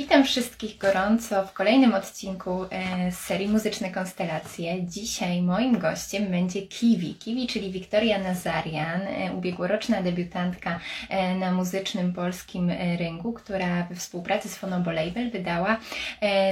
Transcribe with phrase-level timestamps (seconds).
[0.00, 4.86] Witam wszystkich gorąco w kolejnym odcinku e, z serii Muzyczne Konstelacje.
[4.86, 7.14] Dzisiaj moim gościem będzie Kiwi.
[7.14, 14.48] Kiwi, czyli Wiktoria Nazarian, e, ubiegłoroczna debiutantka e, na muzycznym polskim rynku, która we współpracy
[14.48, 15.76] z Fonobo Label wydała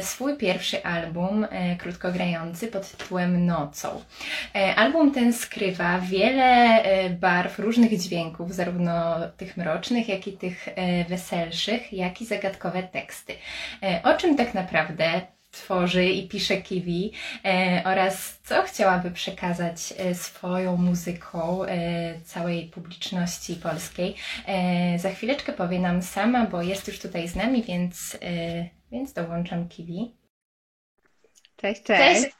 [0.01, 1.47] swój pierwszy album
[1.79, 4.03] krótkogrający pod tytułem Nocą.
[4.77, 6.83] Album ten skrywa wiele
[7.21, 10.69] barw, różnych dźwięków, zarówno tych mrocznych, jak i tych
[11.09, 13.38] weselszych, jak i zagadkowe teksty.
[13.83, 17.13] E, o czym tak naprawdę tworzy i pisze Kiwi
[17.45, 21.61] e, oraz co chciałaby przekazać e, swoją muzyką
[22.25, 24.15] całej publiczności polskiej.
[24.99, 28.19] Za chwileczkę powie nam sama, bo jest już tutaj z nami, więc,
[28.93, 30.15] więc dołączam Kiwi.
[31.57, 32.23] Cześć, cześć.
[32.23, 32.37] cześć.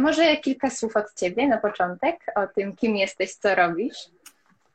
[0.00, 3.96] Może kilka słów od Ciebie na początek o tym, kim jesteś, co robisz.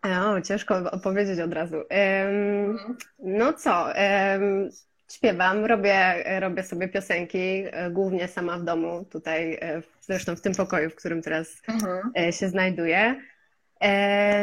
[0.04, 1.76] O, ciężko opowiedzieć od razu.
[1.76, 4.70] Um, no co, um,
[5.12, 10.54] Śpiewam, robię, robię sobie piosenki, e, głównie sama w domu, tutaj, e, zresztą w tym
[10.54, 12.12] pokoju, w którym teraz mhm.
[12.18, 13.16] E, się znajduję.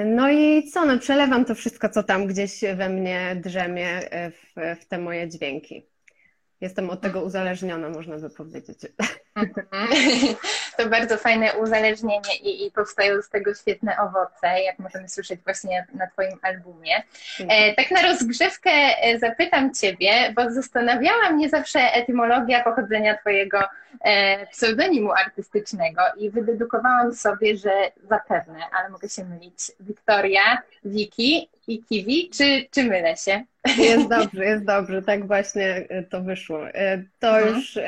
[0.04, 4.84] No i co, no przelewam to wszystko, co tam gdzieś we mnie drzemie w, w
[4.84, 5.89] te moje dźwięki.
[6.60, 8.78] Jestem od tego uzależniona, można by powiedzieć.
[10.76, 15.86] To bardzo fajne uzależnienie i, i powstają z tego świetne owoce, jak możemy słyszeć właśnie
[15.94, 17.02] na Twoim albumie.
[17.48, 23.58] E, tak na rozgrzewkę e, zapytam Ciebie, bo zastanawiała mnie zawsze etymologia pochodzenia Twojego
[24.04, 27.72] e, pseudonimu artystycznego i wydedukowałam sobie, że
[28.08, 33.44] zapewne, ale mogę się mylić, Wiktoria, Wiki i Kiwi, czy, czy mylę się?
[33.78, 36.60] Jest dobrze, jest dobrze, tak właśnie to wyszło.
[37.18, 37.56] To mhm.
[37.56, 37.78] już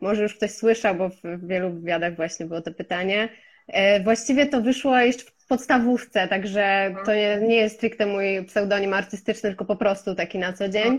[0.00, 3.28] może już ktoś słyszał, bo w wielu wywiadach właśnie było to pytanie.
[3.68, 9.50] E, właściwie to wyszło jeszcze w podstawówce, także to nie jest stricte mój pseudonim artystyczny,
[9.50, 10.98] tylko po prostu taki na co dzień.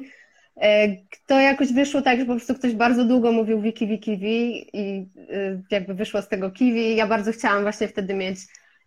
[0.62, 0.88] E,
[1.28, 5.10] to jakoś wyszło tak, że po prostu ktoś bardzo długo mówił wiki, wiki, wiki i
[5.34, 6.96] e, jakby wyszło z tego kiwi.
[6.96, 8.38] Ja bardzo chciałam właśnie wtedy mieć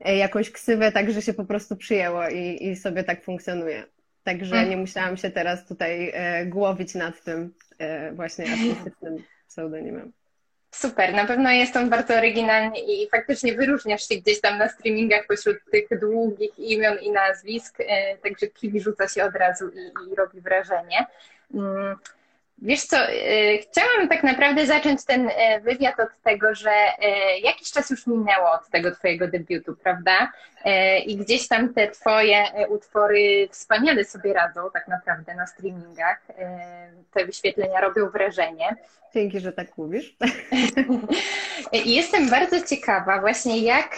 [0.01, 3.85] jakąś ksywę, tak że się po prostu przyjęło i, i sobie tak funkcjonuje.
[4.25, 6.13] Także nie musiałam się teraz tutaj
[6.47, 7.55] głowić nad tym
[8.13, 10.13] właśnie artystycznym pseudonimem.
[10.71, 15.27] Super, na pewno jest on bardzo oryginalny i faktycznie wyróżniasz się gdzieś tam na streamingach
[15.27, 20.15] pośród tych długich imion i nazwisk, e, także Kiwi rzuca się od razu i, i
[20.15, 21.07] robi wrażenie.
[21.55, 21.97] Mm,
[22.63, 27.71] Wiesz co, e, chciałam tak naprawdę zacząć ten e, wywiad od tego, że e, jakiś
[27.73, 30.33] czas już minęło od tego Twojego debiutu, prawda?
[31.07, 36.27] I gdzieś tam te Twoje utwory wspaniale sobie radzą tak naprawdę na streamingach.
[37.13, 38.77] Te wyświetlenia robią wrażenie.
[39.15, 40.17] Dzięki, że tak mówisz.
[41.73, 43.97] I jestem bardzo ciekawa właśnie, jak,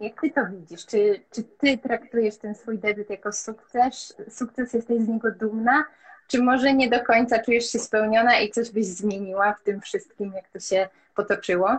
[0.00, 0.86] jak Ty to widzisz?
[0.86, 4.16] Czy, czy Ty traktujesz ten swój debiut jako sukces?
[4.30, 5.84] Sukces, jesteś z niego dumna?
[6.28, 10.32] Czy może nie do końca czujesz się spełniona i coś byś zmieniła w tym wszystkim,
[10.36, 11.78] jak to się potoczyło?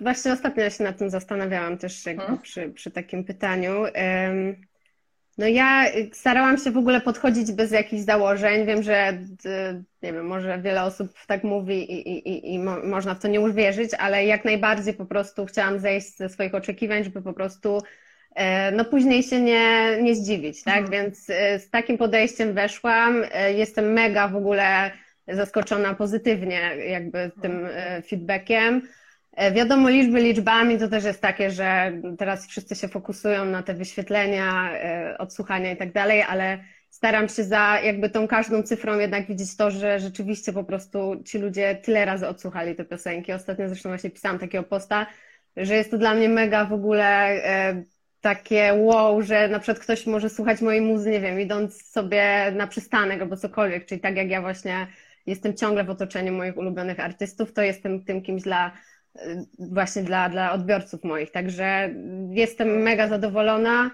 [0.00, 2.38] Właśnie ostatnio się nad tym zastanawiałam też hmm.
[2.38, 3.84] przy, przy takim pytaniu.
[5.38, 8.66] No ja starałam się w ogóle podchodzić bez jakichś założeń.
[8.66, 9.18] Wiem, że
[10.02, 13.40] nie wiem, może wiele osób tak mówi i, i, i mo można w to nie
[13.40, 17.82] uwierzyć, ale jak najbardziej po prostu chciałam zejść ze swoich oczekiwań, żeby po prostu
[18.72, 20.78] no później się nie, nie zdziwić, tak?
[20.78, 20.90] Mhm.
[20.90, 23.24] Więc e, z takim podejściem weszłam.
[23.32, 24.90] E, jestem mega w ogóle
[25.28, 27.68] zaskoczona pozytywnie jakby tym
[28.08, 28.82] feedbackiem.
[29.52, 34.70] Wiadomo, liczby liczbami to też jest takie, że teraz wszyscy się fokusują na te wyświetlenia,
[35.18, 36.58] odsłuchania i tak dalej, ale
[36.90, 41.38] staram się za jakby tą każdą cyfrą jednak widzieć to, że rzeczywiście po prostu ci
[41.38, 43.32] ludzie tyle razy odsłuchali te piosenki.
[43.32, 45.06] Ostatnio zresztą właśnie pisałam takiego posta,
[45.56, 47.40] że jest to dla mnie mega w ogóle
[48.22, 52.66] takie wow, że na przykład ktoś może słuchać mojej muzy, nie wiem, idąc sobie na
[52.66, 54.86] przystanek albo cokolwiek, czyli tak jak ja właśnie
[55.26, 58.72] jestem ciągle w otoczeniu moich ulubionych artystów, to jestem tym kimś dla
[59.58, 61.94] właśnie dla, dla odbiorców moich, także
[62.30, 63.90] jestem mega zadowolona.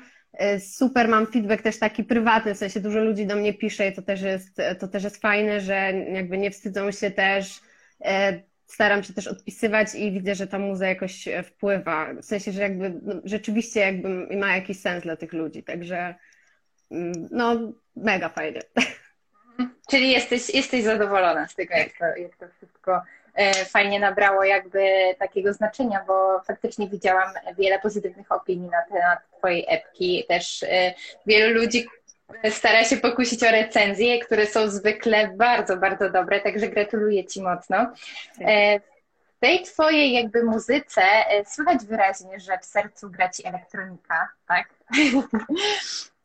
[0.58, 4.02] Super, mam feedback też taki prywatny, w sensie dużo ludzi do mnie pisze i to
[4.02, 7.60] też jest, to też jest fajne, że jakby nie wstydzą się też
[8.04, 12.14] e, staram się też odpisywać i widzę, że ta muza jakoś e, wpływa.
[12.14, 15.62] W sensie, że jakby no, rzeczywiście jakby ma jakiś sens dla tych ludzi.
[15.62, 16.14] Także
[16.90, 18.60] mm, no, mega fajnie.
[19.90, 23.02] Czyli jesteś, jesteś zadowolona z tego, jak to, jak to wszystko
[23.34, 24.80] e, fajnie nabrało jakby
[25.18, 30.24] takiego znaczenia, bo faktycznie widziałam wiele pozytywnych opinii na temat Twojej epki.
[30.28, 30.94] Też e,
[31.26, 31.86] wielu ludzi
[32.50, 37.76] stara się pokusić o recenzje, które są zwykle bardzo, bardzo dobre, także gratuluję Ci mocno.
[38.40, 38.80] E,
[39.36, 44.68] w tej Twojej jakby muzyce e, słychać wyraźnie, że w sercu gra Ci elektronika, tak?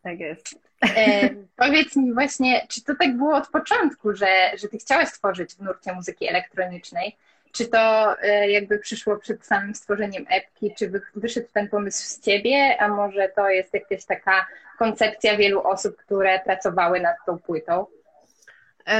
[0.04, 0.56] Tak jest.
[0.96, 5.56] E, powiedz mi właśnie, czy to tak było od początku, że, że ty chciałaś stworzyć
[5.56, 7.18] w nurcie muzyki elektronicznej?
[7.54, 10.74] Czy to e, jakby przyszło przed samym stworzeniem epki?
[10.78, 14.48] Czy wyszedł ten pomysł z ciebie, a może to jest jakaś taka
[14.80, 17.86] koncepcja wielu osób, które pracowały nad tą płytą?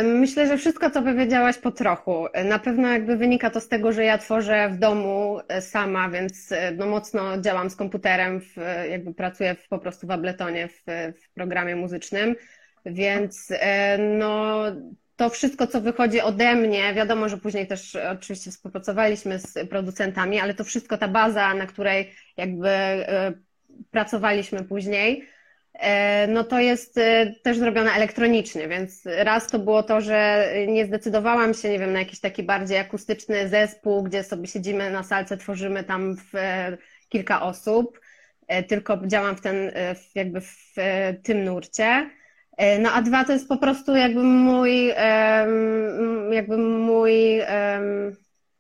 [0.04, 2.28] Myślę, że wszystko, co powiedziałaś po trochu.
[2.46, 6.52] Na pewno jakby wynika to z tego, że ja tworzę w domu e, sama, więc
[6.52, 8.56] e, no mocno działam z komputerem, w,
[8.90, 10.84] jakby pracuję w, po prostu w Abletonie, w,
[11.24, 12.36] w programie muzycznym,
[12.86, 14.64] więc e, no
[15.16, 20.54] to wszystko, co wychodzi ode mnie, wiadomo, że później też oczywiście współpracowaliśmy z producentami, ale
[20.54, 22.70] to wszystko, ta baza, na której jakby
[23.92, 25.28] pracowaliśmy później,
[25.74, 30.86] E, no to jest e, też zrobione elektronicznie, więc raz to było to, że nie
[30.86, 35.38] zdecydowałam się, nie wiem, na jakiś taki bardziej akustyczny zespół, gdzie sobie siedzimy na salce,
[35.38, 36.78] tworzymy tam e,
[37.10, 38.00] kilka osób,
[38.68, 39.72] tylko działam w ten,
[40.16, 40.76] jakby w
[41.24, 42.10] tym nurcie.
[42.80, 44.88] No a dwa to jest po prostu jakby mój,
[46.32, 47.42] jakby mój,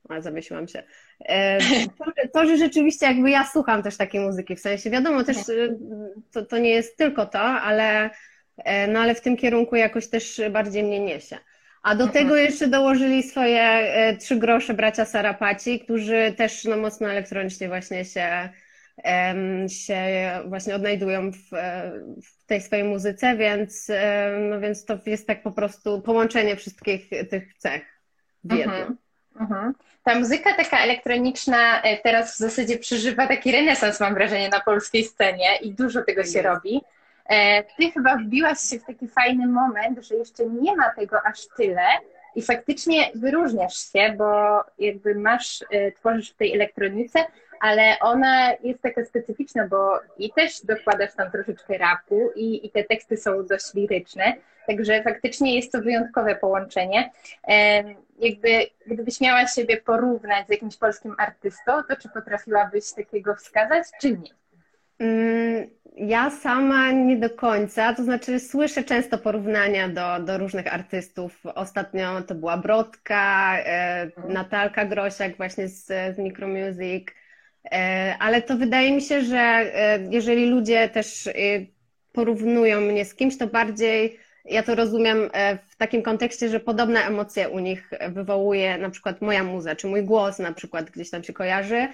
[0.09, 0.83] a zawiesiłam się,
[1.25, 1.59] E,
[1.97, 5.75] to, to, że rzeczywiście jakby ja słucham też takiej muzyki, w sensie wiadomo też, e,
[6.31, 8.09] to, to nie jest tylko to, ale,
[8.57, 11.37] e, no ale w tym kierunku jakoś też bardziej mnie niesie.
[11.83, 13.87] A do tego jeszcze dołożyli swoje
[14.19, 18.49] trzy grosze bracia Sarapaci, którzy też no, mocno elektronicznie właśnie się,
[19.67, 19.99] się
[20.45, 21.49] właśnie odnajdują w,
[22.23, 23.91] w tej swojej muzyce, więc,
[24.49, 27.83] no, więc to jest tak po prostu połączenie wszystkich tych cech
[28.43, 28.75] w jednym.
[28.75, 28.97] Mhm.
[29.39, 29.73] Mhm.
[30.03, 35.03] Ta muzyka taka elektroniczna e, teraz w zasadzie przeżywa taki renesans, mam wrażenie, na polskiej
[35.03, 36.81] scenie i dużo tego się robi.
[37.25, 41.47] E, ty chyba wbiłaś się w taki fajny moment, że jeszcze nie ma tego aż
[41.57, 41.85] tyle
[42.35, 47.25] i faktycznie wyróżniasz się, bo jakby masz, e, tworzysz w tej elektronice,
[47.63, 52.83] ale ona jest taka specyficzna, bo i też dokładasz tam troszeczkę rapu i, i te
[52.83, 54.33] teksty są dość liryczne,
[54.67, 57.09] także faktycznie jest to wyjątkowe połączenie
[58.19, 58.47] jakby
[58.87, 64.29] gdybyś miała siebie porównać z jakimś polskim artystą, to czy potrafiłabyś takiego wskazać, czy nie?
[64.99, 71.43] Mm, ja sama nie do końca, to znaczy słyszę często porównania do, do różnych artystów.
[71.55, 74.33] Ostatnio to była Brodka, e, mhm.
[74.33, 77.22] Natalka Grosiak właśnie z, z Micromusic, e,
[78.19, 81.29] ale to wydaje mi się, że e, jeżeli ludzie też
[82.11, 86.99] porównują mnie z kimś, to bardziej ja to rozumiem e, w takim kontekście, że podobne
[86.99, 91.23] emocje u nich wywołuje na przykład moja muza, czy mój głos na przykład gdzieś tam
[91.23, 91.87] się kojarzy,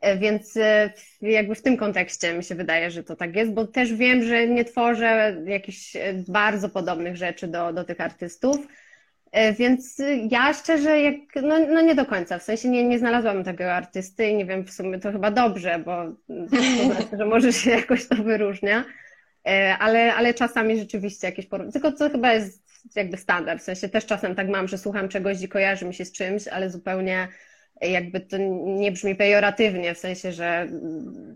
[0.00, 0.92] e, więc e,
[1.22, 4.46] jakby w tym kontekście mi się wydaje, że to tak jest, bo też wiem, że
[4.46, 5.92] nie tworzę jakichś
[6.28, 8.56] bardzo podobnych rzeczy do, do tych artystów,
[9.58, 13.72] więc ja szczerze, jak, no, no nie do końca, w sensie nie, nie znalazłam takiego
[13.72, 16.04] artysty i nie wiem, w sumie to chyba dobrze, bo
[16.50, 18.84] to znaczy, że może się jakoś to wyróżnia.
[19.46, 21.72] E, ale, ale czasami rzeczywiście jakieś porównanie.
[21.72, 23.60] Tylko to chyba jest jakby standard.
[23.60, 26.48] W sensie też czasem tak mam, że słucham czegoś i kojarzy mi się z czymś,
[26.48, 27.28] ale zupełnie
[27.80, 30.68] jakby to nie brzmi pejoratywnie, w sensie, że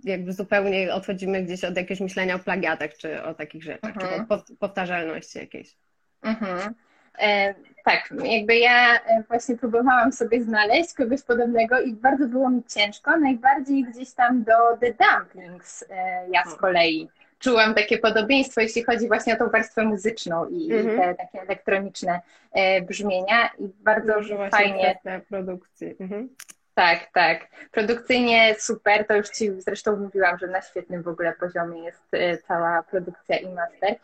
[0.05, 4.27] jakby zupełnie odchodzimy gdzieś od jakiegoś myślenia o plagiatach, czy o takich rzeczach, mhm.
[4.27, 5.77] czy o powtarzalności jakiejś.
[6.23, 6.75] Mhm.
[7.19, 7.55] E,
[7.91, 13.17] tak, jakby ja e, właśnie próbowałam sobie znaleźć kogoś podobnego i bardzo było mi ciężko,
[13.17, 17.09] najbardziej gdzieś tam do The Dumplings e, ja z kolei
[17.39, 21.01] czułam takie podobieństwo, jeśli chodzi właśnie o tą warstwę muzyczną i, mm -hmm.
[21.01, 22.21] te takie elektroniczne
[22.53, 24.99] e, brzmienia i bardzo Może fajnie.
[25.29, 25.97] produkcji.
[26.01, 26.29] Mhm.
[26.75, 27.47] Tak, tak.
[27.71, 32.03] Produkcyjnie super, to już Ci zresztą mówiłam, że na świetnym w ogóle poziomie jest
[32.47, 33.95] cała produkcja i master.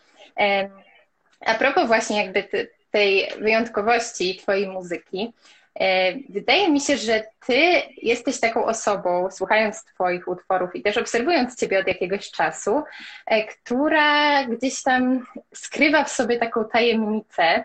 [1.47, 5.33] A propos właśnie jakby tej wyjątkowości Twojej muzyki,
[5.81, 11.57] E, wydaje mi się, że ty jesteś taką osobą, słuchając Twoich utworów i też obserwując
[11.57, 12.83] Ciebie od jakiegoś czasu,
[13.27, 17.65] e, która gdzieś tam skrywa w sobie taką tajemnicę.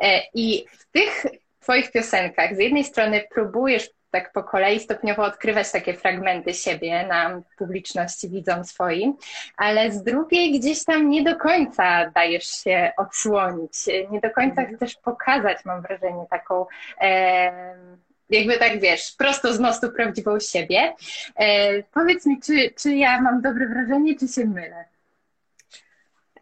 [0.00, 1.26] E, I w tych
[1.60, 7.42] Twoich piosenkach z jednej strony próbujesz tak po kolei stopniowo odkrywać takie fragmenty siebie na
[7.58, 9.14] publiczności widzom swoim,
[9.56, 13.72] ale z drugiej gdzieś tam nie do końca dajesz się odsłonić,
[14.10, 14.76] nie do końca mhm.
[14.76, 16.66] chcesz pokazać, mam wrażenie, taką
[17.00, 17.98] e,
[18.30, 20.94] jakby tak wiesz, prosto z mostu prawdziwą siebie.
[21.36, 24.84] E, powiedz mi, czy, czy ja mam dobre wrażenie, czy się mylę?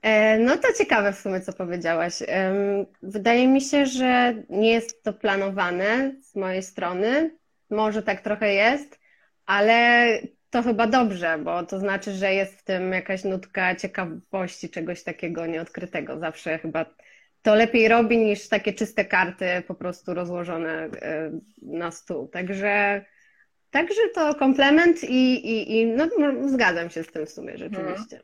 [0.03, 2.23] E, no to ciekawe w sumie, co powiedziałaś.
[3.03, 7.31] Wydaje mi się, że nie jest to planowane z mojej strony.
[7.71, 9.01] Może tak trochę jest,
[9.47, 10.07] ale
[10.51, 15.47] to chyba dobrze, bo to znaczy, że jest w tym jakaś nutka ciekawości, czegoś takiego
[15.47, 16.19] nieodkrytego.
[16.19, 16.87] Zawsze chyba
[17.43, 21.31] to lepiej robi niż takie czyste karty po prostu rozłożone e,
[21.63, 22.29] na stół.
[22.29, 23.05] Także,
[23.71, 26.09] także to komplement i, i, i no,
[26.49, 28.21] zgadzam się z tym w sumie rzeczywiście.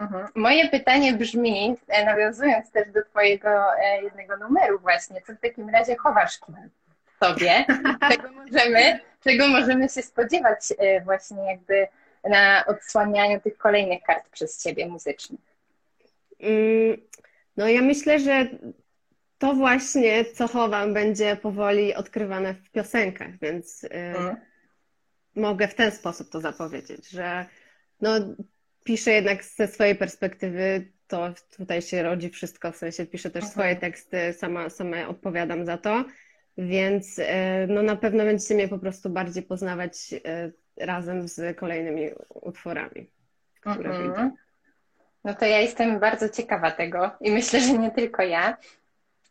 [0.00, 0.26] Mhm.
[0.34, 3.48] Moje pytanie brzmi, e, nawiązując też do Twojego
[3.78, 6.40] e, jednego numeru właśnie, co w takim razie chowasz w
[7.24, 7.64] sobie?
[8.10, 11.88] Czego możemy, czego możemy się spodziewać e, właśnie jakby
[12.28, 15.40] na odsłanianiu tych kolejnych kart przez Ciebie muzycznych?
[16.40, 16.96] Mm,
[17.56, 18.46] no ja myślę, że
[19.38, 24.36] to właśnie, co chowam, będzie powoli odkrywane w piosenkach, więc hmm.
[25.34, 27.46] mogę w ten sposób to zapowiedzieć, że
[28.00, 28.10] no,
[28.84, 33.76] piszę jednak ze swojej perspektywy, to tutaj się rodzi wszystko, w sensie piszę też swoje
[33.76, 36.04] teksty, sama, sama odpowiadam za to,
[36.58, 42.10] więc e, no, na pewno będziecie mnie po prostu bardziej poznawać e, razem z kolejnymi
[42.34, 43.10] utworami,
[43.60, 44.02] które mhm.
[44.02, 44.30] wyjdą.
[45.24, 48.56] No to ja jestem bardzo ciekawa tego i myślę, że nie tylko ja.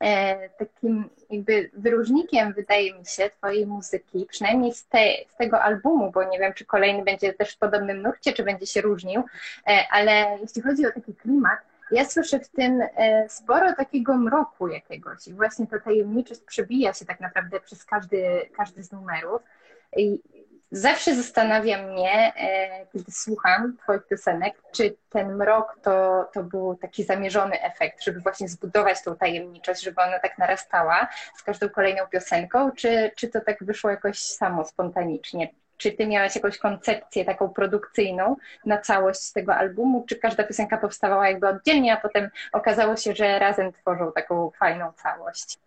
[0.03, 4.99] E, takim jakby wyróżnikiem, wydaje mi się, Twojej muzyki, przynajmniej z, te,
[5.33, 8.65] z, tego albumu, bo nie wiem, czy kolejny będzie też w podobnym nurcie, czy będzie
[8.65, 9.23] się różnił,
[9.67, 11.59] e, ale jeśli chodzi o taki klimat,
[11.91, 17.05] ja słyszę w tym e, sporo takiego mroku jakiegoś i właśnie ta tajemniczość przebija się
[17.05, 19.41] tak naprawdę przez każdy, każdy z numerów.
[19.97, 20.21] I
[20.71, 27.03] Zawsze zastanawia mnie, e, kiedy słucham Twoich piosenek, czy ten mrok to, to był taki
[27.03, 32.71] zamierzony efekt, żeby właśnie zbudować tą tajemniczość, żeby ona tak narastała z każdą kolejną piosenką,
[32.71, 35.49] czy, czy to tak wyszło jakoś samo, spontanicznie?
[35.77, 41.29] Czy ty miałaś jakąś koncepcję taką produkcyjną na całość tego albumu, czy każda piosenka powstawała
[41.29, 45.57] jakby oddzielnie, a potem okazało się, że razem tworzą taką fajną całość?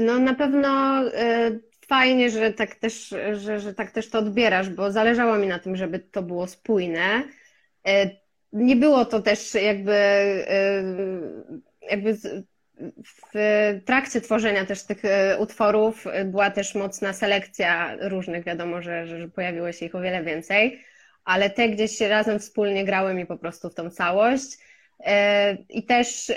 [0.00, 4.92] No na pewno y, fajnie, że tak, też, że, że tak też to odbierasz, bo
[4.92, 7.22] zależało mi na tym, żeby to było spójne.
[7.86, 8.10] E,
[8.52, 10.82] nie było to też jakby, e,
[11.90, 12.16] jakby
[13.04, 19.28] w trakcie tworzenia też tych e, utworów była też mocna selekcja różnych, wiadomo, że, że
[19.28, 20.84] pojawiło się ich o wiele więcej,
[21.24, 24.58] ale te gdzieś razem wspólnie grały mi po prostu w tą całość.
[25.68, 26.32] I też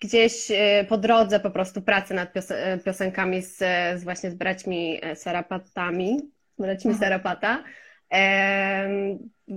[0.00, 3.56] gdzieś e, po drodze po prostu pracy nad e, piosenkami z,
[4.00, 6.20] z właśnie z braćmi e, Sarapatami,
[6.58, 6.98] braćmi mhm.
[6.98, 7.64] Sarapata,
[8.12, 9.16] e,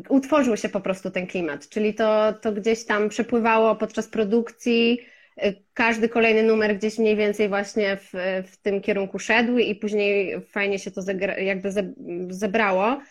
[0.10, 5.00] utworzył się po prostu ten klimat, czyli to, to gdzieś tam przepływało podczas produkcji,
[5.74, 8.10] każdy kolejny numer gdzieś mniej więcej właśnie w,
[8.48, 11.70] w tym kierunku szedł i później fajnie się to zegra, jakby
[12.30, 13.02] zebrało.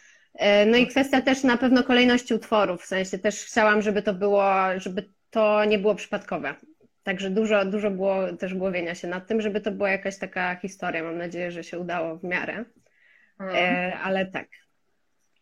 [0.66, 4.52] No i kwestia też na pewno kolejności utworów, w sensie też chciałam, żeby to było,
[4.76, 6.54] żeby to nie było przypadkowe,
[7.02, 11.02] Także dużo, dużo było też głowienia się nad tym, żeby to była jakaś taka historia.
[11.02, 12.64] Mam nadzieję, że się udało w miarę.
[13.40, 13.56] Mm.
[13.56, 14.48] E, ale tak.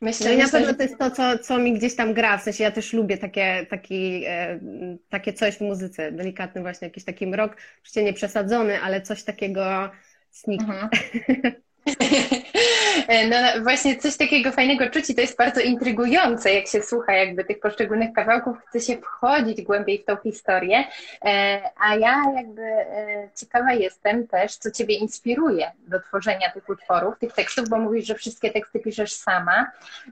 [0.01, 2.39] Myślę, no i na myślę, pewno to jest to, co, co mi gdzieś tam gra.
[2.39, 4.61] W sensie ja też lubię takie, taki, e,
[5.09, 6.13] takie coś w muzyce.
[6.13, 7.57] Delikatny właśnie jakiś taki mrok.
[7.79, 9.91] Oczywiście nie przesadzony, ale coś takiego
[10.31, 10.67] sneaky.
[11.87, 17.13] No, no właśnie coś takiego fajnego czuć i to jest bardzo intrygujące, jak się słucha
[17.13, 20.85] jakby tych poszczególnych kawałków, chce się wchodzić głębiej w tą historię,
[21.25, 27.19] e, a ja jakby e, ciekawa jestem też, co Ciebie inspiruje do tworzenia tych utworów,
[27.19, 29.71] tych tekstów, bo mówisz, że wszystkie teksty piszesz sama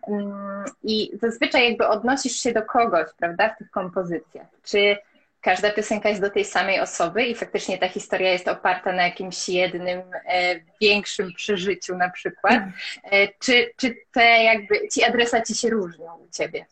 [0.08, 4.46] mm, i zazwyczaj jakby odnosisz się do kogoś, prawda, w tych kompozycjach.
[4.64, 4.96] Czy
[5.40, 9.49] każda piosenka jest do tej samej osoby i faktycznie ta historia jest oparta na jakimś
[9.49, 12.62] jednym e, większym przeżyciu na przykład.
[13.04, 16.66] E, czy, czy te jakby, ci adresaci się różnią u Ciebie?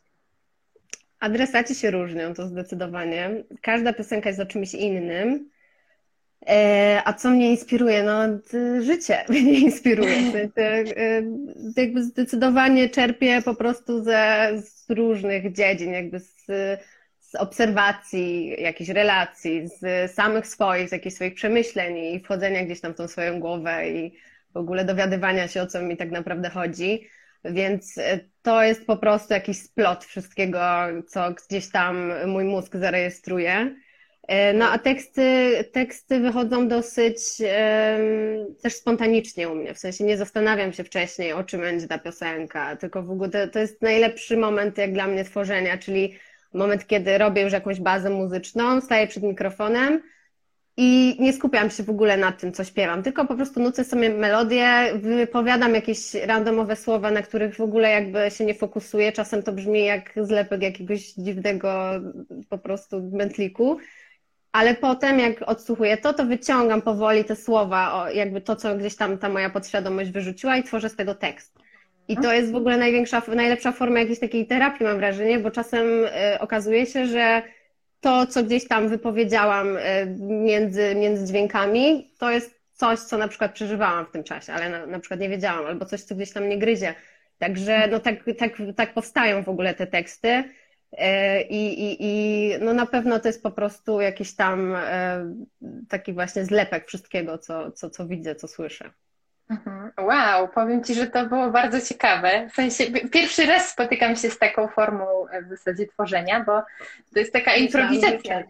[1.21, 3.31] Adresaci się różnią, to zdecydowanie.
[3.63, 5.51] Każda piosenka jest o czymś innym.
[6.49, 8.03] E, a co mnie inspiruje?
[8.03, 8.23] No,
[8.81, 10.17] życie mnie inspiruje.
[10.57, 11.23] E,
[11.77, 16.47] jakby zdecydowanie czerpię po prostu ze, z różnych dziedzin, jakby z
[17.37, 22.95] z obserwacji, jakichś relacji, z samych swoich, z jakichś swoich przemyśleń i wchodzenia gdzieś tam
[22.95, 24.13] w tą swoją głowę i
[24.55, 27.09] w ogóle dowiadywania się, o co mi tak naprawdę chodzi.
[27.45, 30.61] Więc e, to jest po prostu jakiś splot wszystkiego,
[31.09, 33.77] co gdzieś tam mój mózg zarejestruje.
[34.29, 40.17] E, no a teksty, teksty wychodzą dosyć um, też spontanicznie u mnie, w sensie nie
[40.17, 44.37] zastanawiam się wcześniej, o czym będzie ta piosenka, tylko w ogóle to, to jest najlepszy
[44.37, 46.19] moment jak dla mnie tworzenia, czyli
[46.55, 50.03] moment, kiedy robię już jakąś bazę muzyczną, staję przed mikrofonem
[50.77, 54.11] i nie skupiam się w ogóle na tym, co śpiewam, tylko po prostu nucę sobie
[54.11, 59.13] melodię, wypowiadam jakieś randomowe słowa, na których w ogóle jakby się nie fokusuję.
[59.13, 61.91] Czasem to brzmi jak zlepek jakiegoś dziwnego
[62.49, 63.79] po prostu mętliku.
[64.53, 69.19] Ale potem, jak odsłuchuję to, to wyciągam powoli te słowa, jakby to, co gdzieś tam
[69.19, 71.59] ta moja podświadomość wyrzuciła i tworzę z tego tekst.
[72.09, 75.87] I to jest w ogóle największa, najlepsza forma jakiejś takiej terapii, mam wrażenie, bo czasem
[76.05, 77.43] y, okazuje się, że
[78.01, 79.81] to, co gdzieś tam wypowiedziałam y,
[80.21, 84.87] między, między dźwiękami, to jest coś, co na przykład przeżywałam w tym czasie, ale na,
[84.87, 86.95] na przykład nie wiedziałam, albo coś, co gdzieś tam nie gryzie.
[87.39, 90.45] Także no tak, tak, tak powstają w ogóle te teksty.
[90.93, 94.77] E, I, i, I no na pewno to jest po prostu jakiś tam
[95.89, 98.91] taki właśnie zlepek wszystkiego, co, co, co widzę, co słyszę.
[99.51, 99.91] Mhm.
[99.99, 102.49] Wow, powiem Ci, że to było bardzo ciekawe.
[102.51, 105.07] W sensie, pierwszy raz spotykam się z taką formą
[105.47, 106.63] w zasadzie tworzenia, bo
[107.15, 108.43] to jest taka improwizacja.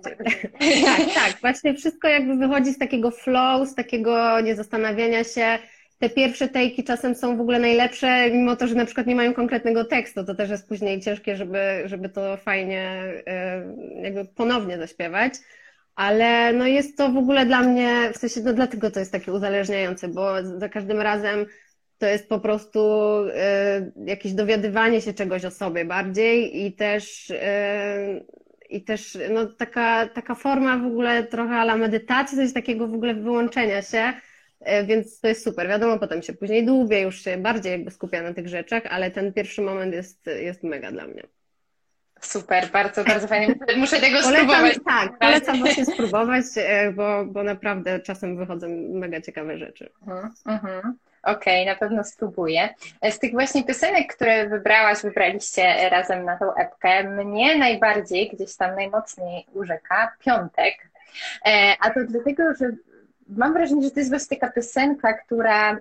[0.85, 5.59] Tak, tak, właśnie wszystko jakby wychodzi z takiego flow, z takiego niezastanawiania się,
[5.99, 9.35] te pierwsze tejki czasem są w ogóle najlepsze, mimo to, że na przykład nie mają
[9.35, 12.91] konkretnego tekstu, to też jest później ciężkie, żeby, żeby to fajnie
[13.27, 13.63] e,
[14.03, 15.35] jakby ponownie zaśpiewać.
[15.97, 19.33] Ale no jest to w ogóle dla mnie, w sensie, no dlatego to jest takie
[19.33, 21.47] uzależniające, bo za każdym razem
[21.99, 22.81] to jest po prostu
[23.29, 27.37] y, jakieś dowiadywanie się czegoś o sobie bardziej i też, y,
[28.71, 33.15] i też no, taka, taka forma w ogóle trochę ala medytacji, coś takiego w ogóle
[33.15, 34.13] wyłączenia się,
[34.61, 35.69] E, więc to jest super.
[35.69, 39.33] Wiadomo, potem się później dłubię, już się bardziej jakby skupia na tych rzeczach, ale ten
[39.33, 41.23] pierwszy moment jest, jest mega dla mnie.
[42.21, 43.55] Super, bardzo, bardzo fajnie.
[43.77, 44.79] Muszę tego polecam, spróbować.
[44.87, 49.91] Tak, polecam właśnie spróbować, e, bo, bo naprawdę czasem wychodzą mega ciekawe rzeczy.
[50.07, 50.99] Mhm, mhm.
[51.23, 52.69] Okej, okay, na pewno spróbuję.
[53.01, 58.57] E, z tych właśnie piosenek, które wybrałaś, wybraliście razem na tą epkę, mnie najbardziej, gdzieś
[58.57, 60.75] tam najmocniej urzeka Piątek.
[61.81, 62.71] A to dlatego, że
[63.29, 65.81] mam wrażenie, że to jest właśnie taka piosenka, która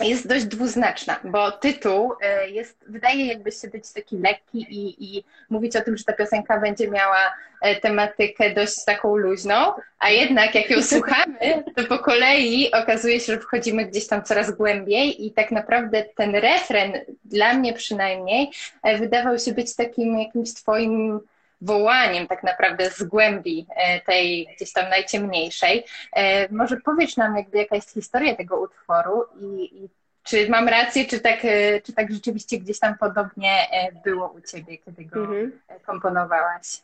[0.00, 5.24] jest dość dwuznaczna, bo tytuł e, jest, wydaje jakby się być taki lekki i, i
[5.50, 10.54] mówić o tym, że ta piosenka będzie miała e, tematykę dość taką luźną, a jednak
[10.54, 15.32] jak ją słuchamy, to po kolei okazuje się, że wchodzimy gdzieś tam coraz głębiej i
[15.32, 16.92] tak naprawdę ten refren,
[17.24, 18.50] dla mnie przynajmniej,
[18.82, 21.20] e, wydawał się być takim jakimś twoim
[21.60, 25.84] wołaniem tak naprawdę z głębi e, tej gdzieś tam najciemniejszej.
[26.12, 29.88] E, może powiesz nam jakby jaka jest historia tego utworu i, i
[30.22, 33.56] czy mam rację, czy tak, e, czy tak rzeczywiście gdzieś tam podobnie
[34.04, 35.52] było u Ciebie, kiedy go mhm.
[35.86, 36.82] komponowałaś?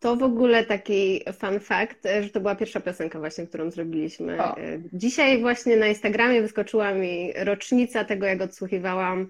[0.00, 4.42] To w ogóle taki fun fact, że to była pierwsza piosenka właśnie, którą zrobiliśmy.
[4.42, 4.56] O.
[4.92, 9.28] Dzisiaj właśnie na Instagramie wyskoczyła mi rocznica tego, jak odsłuchiwałam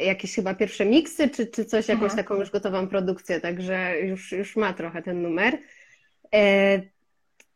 [0.00, 2.16] jakieś chyba pierwsze miksy, czy, czy coś, jakąś mhm.
[2.16, 5.58] taką już gotową produkcję, także już, już ma trochę ten numer.
[6.34, 6.80] E,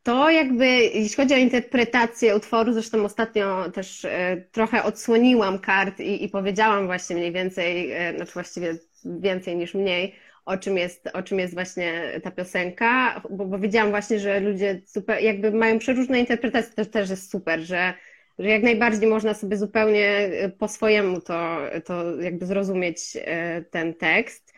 [0.03, 6.25] to jakby, jeśli chodzi o interpretację utworu, zresztą ostatnio też e, trochę odsłoniłam kart i,
[6.25, 8.75] i powiedziałam właśnie mniej więcej, e, znaczy właściwie
[9.05, 13.91] więcej niż mniej, o czym jest, o czym jest właśnie ta piosenka, bo, bo wiedziałam
[13.91, 17.95] właśnie, że ludzie super, jakby mają przeróżne interpretacje, to też jest super, że
[18.39, 23.95] że jak najbardziej można sobie zupełnie e, po swojemu to, to jakby zrozumieć e, ten
[23.95, 24.55] tekst.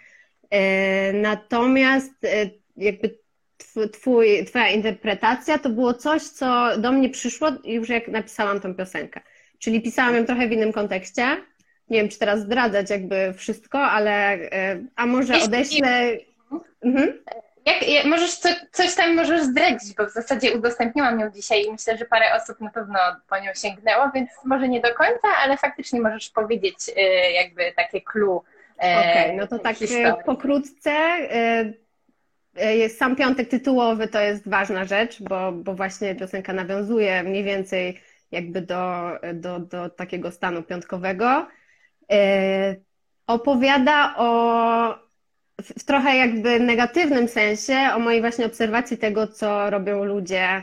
[0.51, 2.13] E, natomiast
[2.77, 3.19] jakby
[3.93, 9.21] twój, twoja interpretacja to było coś, co do mnie przyszło już jak napisałam tą piosenkę.
[9.59, 11.23] Czyli pisałam ją trochę w innym kontekście.
[11.91, 14.39] Nie wiem, czy teraz zdradzać jakby wszystko, ale
[14.97, 16.19] a może odeślę...
[16.83, 17.13] Mhm.
[17.67, 21.97] Jak, możesz co, coś tam możesz zdradzić, bo w zasadzie udostępniłam ją dzisiaj i myślę,
[21.97, 22.99] że parę osób na pewno
[23.29, 28.01] po nią sięgnęło, więc może nie do końca, ale faktycznie możesz powiedzieć y, jakby takie
[28.01, 28.37] clue.
[28.37, 30.25] Y, Okej, okay, no to tak y, historii.
[30.27, 30.93] pokrótce.
[32.89, 38.01] Sam piątek tytułowy to jest ważna rzecz, bo, bo właśnie piosenka nawiązuje mniej więcej
[38.31, 41.47] jakby do, do, do takiego stanu piątkowego.
[43.27, 45.04] Opowiada o
[45.63, 50.63] w trochę jakby negatywnym sensie o mojej właśnie obserwacji tego, co robią ludzie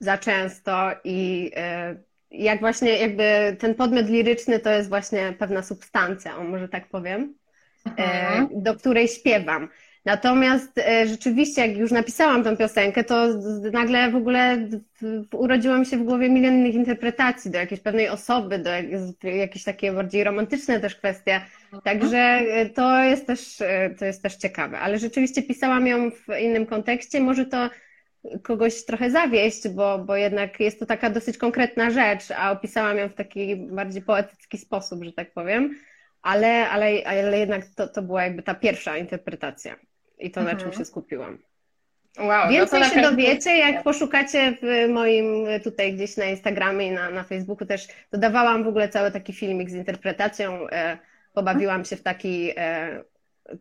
[0.00, 1.50] za często i
[1.92, 6.88] y, jak właśnie jakby ten podmiot liryczny to jest właśnie pewna substancja, o może tak
[6.88, 7.34] powiem,
[7.84, 8.48] mhm.
[8.52, 9.68] do której śpiewam.
[10.04, 13.28] Natomiast e, rzeczywiście, jak już napisałam tę piosenkę, to
[13.72, 14.68] nagle w ogóle
[15.32, 18.70] urodziło mi się w głowie milion innych interpretacji do jakiejś pewnej osoby, do
[19.28, 21.40] jakieś takie bardziej romantyczne też kwestie.
[21.84, 24.78] Także e, to jest też, e, to jest też ciekawe.
[24.78, 27.20] Ale rzeczywiście pisałam ją w innym kontekście.
[27.20, 27.70] Może to
[28.42, 33.08] kogoś trochę zawieść, bo, bo jednak jest to taka dosyć konkretna rzecz, a opisałam ją
[33.08, 35.78] w taki bardziej poetycki sposób, że tak powiem.
[36.22, 39.76] Ale, ale, ale jednak to, to była jakby ta pierwsza interpretacja
[40.18, 40.56] i to, mhm.
[40.56, 40.78] na czym mhm.
[40.78, 41.38] się skupiłam.
[42.18, 47.10] Wow, Więcej no się dowiecie, jak poszukacie w moim tutaj gdzieś na Instagramie i na,
[47.10, 50.68] na Facebooku też dodawałam w ogóle cały taki filmik z interpretacją.
[50.68, 50.98] E,
[51.32, 53.04] pobawiłam się w taki, e,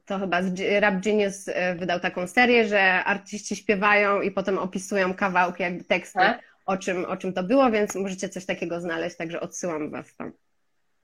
[0.05, 0.41] to chyba
[0.79, 6.19] Rap Genius e, wydał taką serię, że artyści śpiewają i potem opisują kawałki, jakby teksty,
[6.19, 6.41] tak.
[6.65, 10.31] o czym, o czym to było, więc możecie coś takiego znaleźć, także odsyłam Was tam.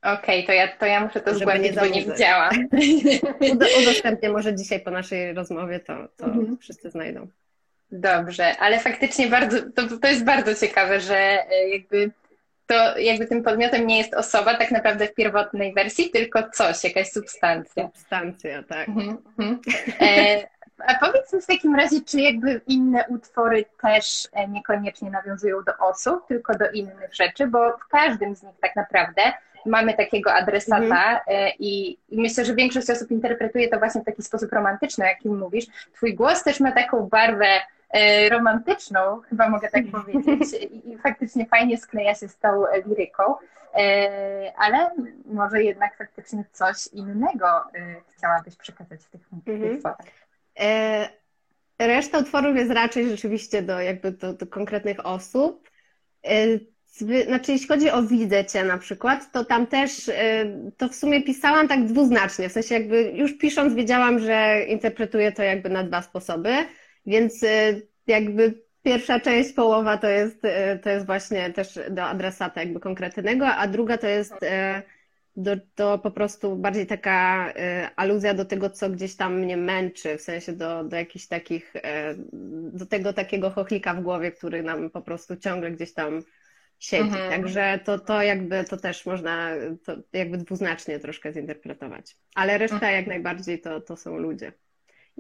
[0.02, 2.50] Okej, okay, to, ja, to ja muszę to zgłębić, bo nie widziałam.
[3.82, 6.58] Udostępnię może dzisiaj po naszej rozmowie, to, to mhm.
[6.58, 7.28] wszyscy znajdą.
[7.92, 12.12] Dobrze, ale faktycznie bardzo, to, to jest bardzo ciekawe, że e, jakby
[12.68, 17.10] to jakby tym podmiotem nie jest osoba tak naprawdę w pierwotnej wersji, tylko coś, jakaś
[17.10, 17.84] substancja.
[17.96, 18.90] Substancja, tak.
[18.90, 19.60] Mhm, mhm.
[20.02, 20.48] E,
[20.88, 25.72] a powiedz mi w takim razie, czy jakby inne utwory też e, niekoniecznie nawiązują do
[25.78, 29.22] osób, tylko do innych rzeczy, bo w każdym z nich tak naprawdę
[29.66, 31.20] mamy takiego adresata mhm.
[31.28, 35.66] E, i, myślę, że większość osób interpretuje to właśnie w taki sposób romantyczny, jakim mówisz.
[35.94, 40.04] Twój głos też ma taką barwę e, romantyczną, chyba mogę tak mhm.
[40.04, 40.50] powiedzieć,
[40.86, 43.24] i, faktycznie fajnie skleja się z tą liryką,
[44.58, 44.92] ale
[45.26, 47.48] może jednak faktycznie coś innego
[48.18, 49.76] chciałabyś przekazać w tych, mhm.
[49.76, 50.06] utworach.
[50.60, 51.10] E,
[51.80, 55.70] reszta utworów jest raczej rzeczywiście do jakby do, do konkretnych osób.
[57.26, 60.46] Znaczy, jeśli chodzi o Widzę Cię na przykład, to tam też e,
[60.78, 62.50] to w sumie pisałam tak dwuznacznie.
[62.50, 66.50] W sensie jakby już pisząc wiedziałam, że interpretuję to jakby na dwa sposoby,
[67.06, 67.46] więc
[68.08, 70.42] jakby pierwsza część, połowa to jest,
[70.84, 74.34] to jest właśnie też do adresata jakby konkretnego, a druga to jest
[75.76, 77.54] do, po prostu bardziej taka y,
[77.96, 81.82] aluzja do tego, co gdzieś tam mnie męczy, w sensie do, do jakichś takich, y,
[82.74, 86.24] do tego takiego chochlika w głowie, który nam po prostu ciągle gdzieś tam
[86.80, 87.04] siedzi.
[87.04, 87.30] Mhm.
[87.30, 89.52] Także to, to jakby to też można
[89.86, 92.16] to jakby dwuznacznie troszkę zinterpretować.
[92.36, 92.94] Ale reszta mhm.
[92.94, 94.52] jak najbardziej to, to są ludzie.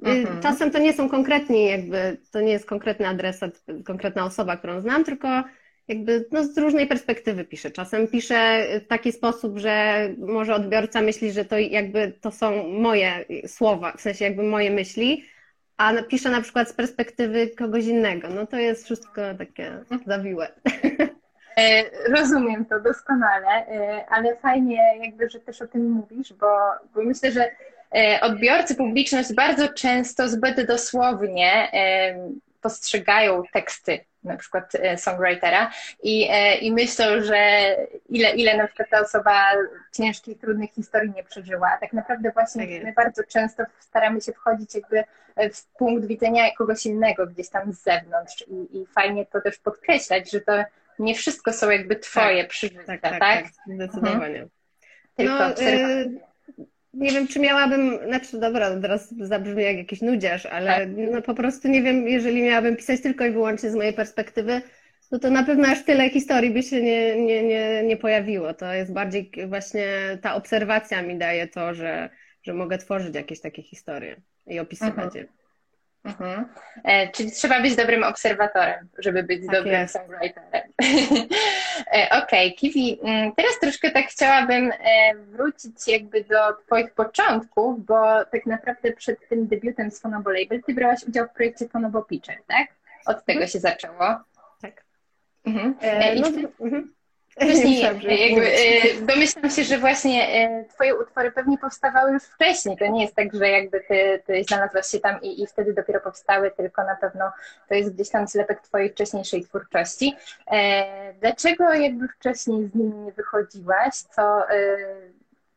[0.02, 0.42] Mhm.
[0.42, 5.04] Czasem to nie są konkretni, jakby to nie jest konkretny adresat, konkretna osoba, którą znam,
[5.04, 5.44] tylko
[5.88, 7.72] jakby no, z różnej perspektywy piszę.
[7.72, 13.26] Czasem piszę w taki sposób, że może odbiorca myśli, że to jakby to są moje
[13.48, 15.26] słowa, w sensie jakby moje myśli,
[15.78, 18.30] a piszę na przykład z perspektywy kogoś innego.
[18.30, 20.52] No to jest wszystko takie zawiłe.
[21.60, 26.48] E, rozumiem to doskonale, e, ale fajnie jakby, że też o tym mówisz, bo,
[26.94, 27.52] bo myślę, że
[27.96, 31.72] e, odbiorcy, publiczność bardzo często zbyt dosłownie
[32.62, 35.72] postrzegają teksty na przykład songwritera
[36.04, 36.30] i,
[36.62, 37.76] i myślą, że
[38.10, 39.46] ile, ile na przykład ta osoba
[39.94, 41.78] ciężkiej, trudnych historii nie przeżyła.
[41.82, 45.04] Tak naprawdę właśnie tak my bardzo często staramy się wchodzić jakby
[45.54, 50.32] w punkt widzenia kogoś innego gdzieś tam z zewnątrz i, i fajnie to też podkreślać,
[50.32, 50.64] że to
[51.00, 53.02] nie wszystko są jakby twoje tak, przeżycia, tak?
[53.02, 53.44] tak, tak?
[53.44, 54.40] tak zdecydowanie.
[54.40, 54.50] Mhm.
[55.16, 56.30] Tylko no, y
[56.94, 60.90] nie wiem, czy miałabym, znaczy dobra, teraz zabrzmi jak jakiś nudziarz, ale tak.
[61.12, 64.62] no po prostu nie wiem, jeżeli miałabym pisać tylko i wyłącznie z mojej perspektywy,
[65.12, 68.54] no to na pewno aż tyle historii by się nie, nie, nie, nie pojawiło.
[68.54, 69.88] To jest bardziej właśnie
[70.22, 72.10] ta obserwacja mi daje to, że,
[72.44, 75.16] że mogę tworzyć jakieś takie historie i opisywać mhm.
[75.16, 75.39] je.
[76.04, 76.46] Mhm.
[76.84, 79.94] E, czyli trzeba być dobrym obserwatorem, żeby być tak dobrym jest.
[79.94, 80.50] songwriterem.
[81.94, 82.52] e, Okej, okay.
[82.52, 88.92] Kiwi, mm, teraz troszkę tak chciałabym e, wrócić jakby do Twoich początków, bo tak naprawdę
[88.92, 92.68] przed tym debiutem z Fonobo Label Ty brałaś udział w projekcie Fonobo Pitcher, tak?
[93.06, 93.48] Od tego mhm.
[93.48, 94.16] się zaczęło.
[94.62, 94.84] Tak.
[95.46, 95.76] Mhm.
[95.82, 96.28] E, no,
[96.60, 96.94] mhm.
[97.40, 102.78] Wcześniej, jakby, e, domyślam się, że właśnie e, Twoje utwory pewnie powstawały już wcześniej.
[102.78, 106.00] To nie jest tak, że jakby Ty, ty znalazłaś się tam i, i wtedy dopiero
[106.00, 107.32] powstały, tylko na pewno
[107.70, 110.16] to jest gdzieś tam zlepek Twojej wcześniejszej twórczości.
[110.52, 113.96] E, dlaczego jakby wcześniej z nimi nie wychodziłaś?
[113.96, 114.44] Co,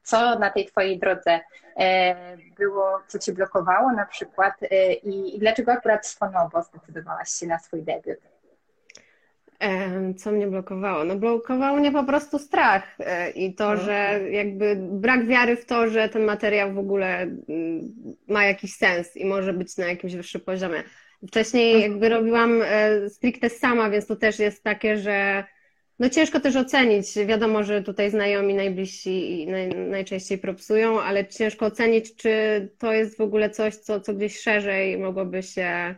[0.03, 1.41] co na tej Twojej drodze
[2.59, 4.55] było, co Cię blokowało na przykład
[5.03, 8.32] i, i dlaczego akurat z Fonobo zdecydowałaś się na swój debiut?
[10.15, 11.05] Co mnie blokowało?
[11.05, 13.87] No blokowało mnie po prostu strach e, i to, mhm.
[13.87, 17.27] że jakby brak wiary w to, że ten materiał w ogóle
[18.29, 20.83] ma jakiś sens i może być na jakimś wyższym poziomie.
[21.29, 21.93] Wcześniej mhm.
[21.93, 25.45] jakby robiłam e, stricte sama, więc to też jest takie, że
[25.99, 27.07] no ciężko też ocenić.
[27.27, 33.21] Wiadomo, że tutaj znajomi, najbliżsi naj, najczęściej propsują, ale ciężko ocenić, czy to jest w
[33.21, 35.95] ogóle coś, co, co gdzieś szerzej mogłoby się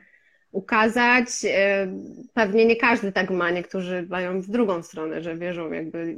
[0.54, 1.28] ukazać.
[1.44, 1.88] E,
[2.34, 6.16] pewnie nie każdy tak ma, niektórzy mają w drugą stronę, że wierzą jakby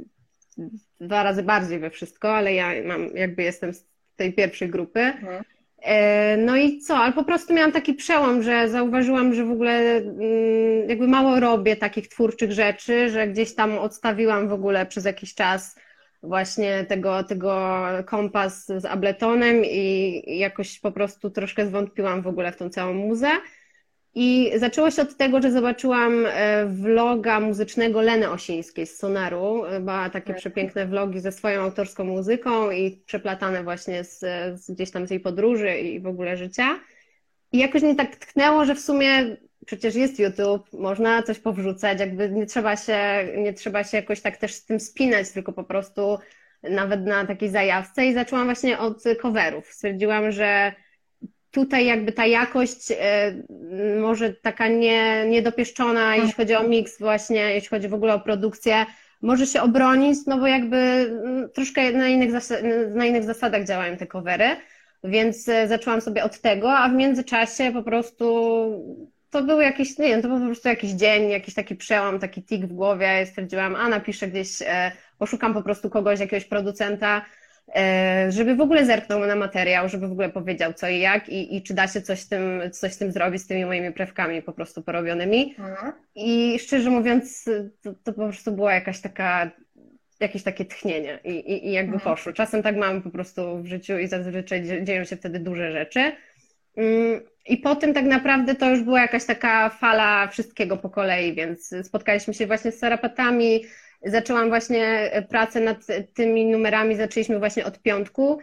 [1.01, 4.99] dwa razy bardziej we wszystko, ale ja mam, jakby jestem z tej pierwszej grupy.
[4.99, 5.43] Mhm.
[5.81, 9.71] E, no i co, ale po prostu miałam taki przełom, że zauważyłam, że w ogóle
[9.97, 15.35] mm, jakby mało robię takich twórczych rzeczy, że gdzieś tam odstawiłam w ogóle przez jakiś
[15.35, 15.75] czas
[16.23, 22.57] właśnie tego, tego kompas z Abletonem i jakoś po prostu troszkę zwątpiłam w ogóle w
[22.57, 23.29] tą całą muzę.
[24.19, 29.63] I zaczęło się od tego, że zobaczyłam e, vloga muzycznego Leny Osińskiej z Sonaru.
[29.79, 30.37] Była takie tak.
[30.37, 34.19] przepiękne vlogi ze swoją autorską muzyką i przeplatane właśnie z,
[34.61, 36.79] z gdzieś tam z jej podróży i w ogóle życia.
[37.51, 42.29] I jakoś mnie tak tknęło, że w sumie przecież jest YouTube, można coś powrzucać, jakby
[42.29, 42.99] nie trzeba się,
[43.37, 46.17] nie trzeba się jakoś tak też z tym spinać, tylko po prostu
[46.63, 49.73] nawet na takiej zajawce i zaczęłam właśnie od coverów.
[49.73, 50.73] Stwierdziłam, że
[51.57, 53.33] tutaj jakby ta jakość e,
[54.01, 58.85] może taka nie, niedopieszczona, jeśli chodzi o miks właśnie, jeśli chodzi w ogóle o produkcję,
[59.21, 62.31] może się obronić, no bo jakby mm, troszkę na innych,
[62.95, 64.55] na innych zasadach działają te covery,
[65.03, 68.15] więc e, zaczęłam sobie od tego, a w międzyczasie po prostu
[69.29, 72.43] to był jakiś, nie wiem, to był po prostu jakiś dzień, jakiś taki przełom, taki
[72.43, 73.25] tik w głowie.
[73.25, 77.25] Stwierdziłam, a napiszę gdzieś, e, poszukam po prostu kogoś, jakiegoś producenta,
[78.29, 81.63] żeby w ogóle zerknął na materiał, żeby w ogóle powiedział co i jak i, i
[81.63, 84.53] czy da się coś z, tym, coś z tym zrobić, z tymi moimi prawkami po
[84.53, 85.55] prostu porobionymi.
[85.59, 85.93] Mhm.
[86.15, 87.45] I szczerze mówiąc,
[87.81, 89.51] to, to, po prostu była jakaś taka,
[90.19, 92.15] jakieś takie tchnienie i, i, i jakby mhm.
[92.15, 92.33] poszło.
[92.33, 96.11] Czasem tak mam po prostu w życiu i zazwyczaj dzieją się wtedy duże rzeczy.
[96.77, 101.33] Mm, I po tym tak naprawdę to już była jakaś taka fala wszystkiego po kolei,
[101.33, 103.65] więc spotkaliśmy się właśnie z sarapatami,
[104.05, 105.77] zaczęłam właśnie pracę nad
[106.13, 108.39] tymi numerami, zaczęliśmy właśnie od piątku.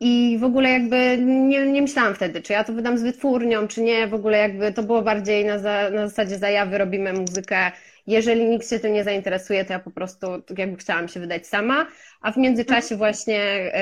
[0.00, 3.82] I w ogóle jakby nie, nie myślałam wtedy, czy ja to wydam z wytwórnią, czy
[3.82, 7.72] nie, w ogóle jakby to było bardziej na, za, na zasadzie zajawy, robimy muzykę,
[8.06, 11.46] jeżeli nikt się tym nie zainteresuje, to ja po prostu tak jakby chciałam się wydać
[11.46, 11.86] sama,
[12.20, 13.72] a w międzyczasie właśnie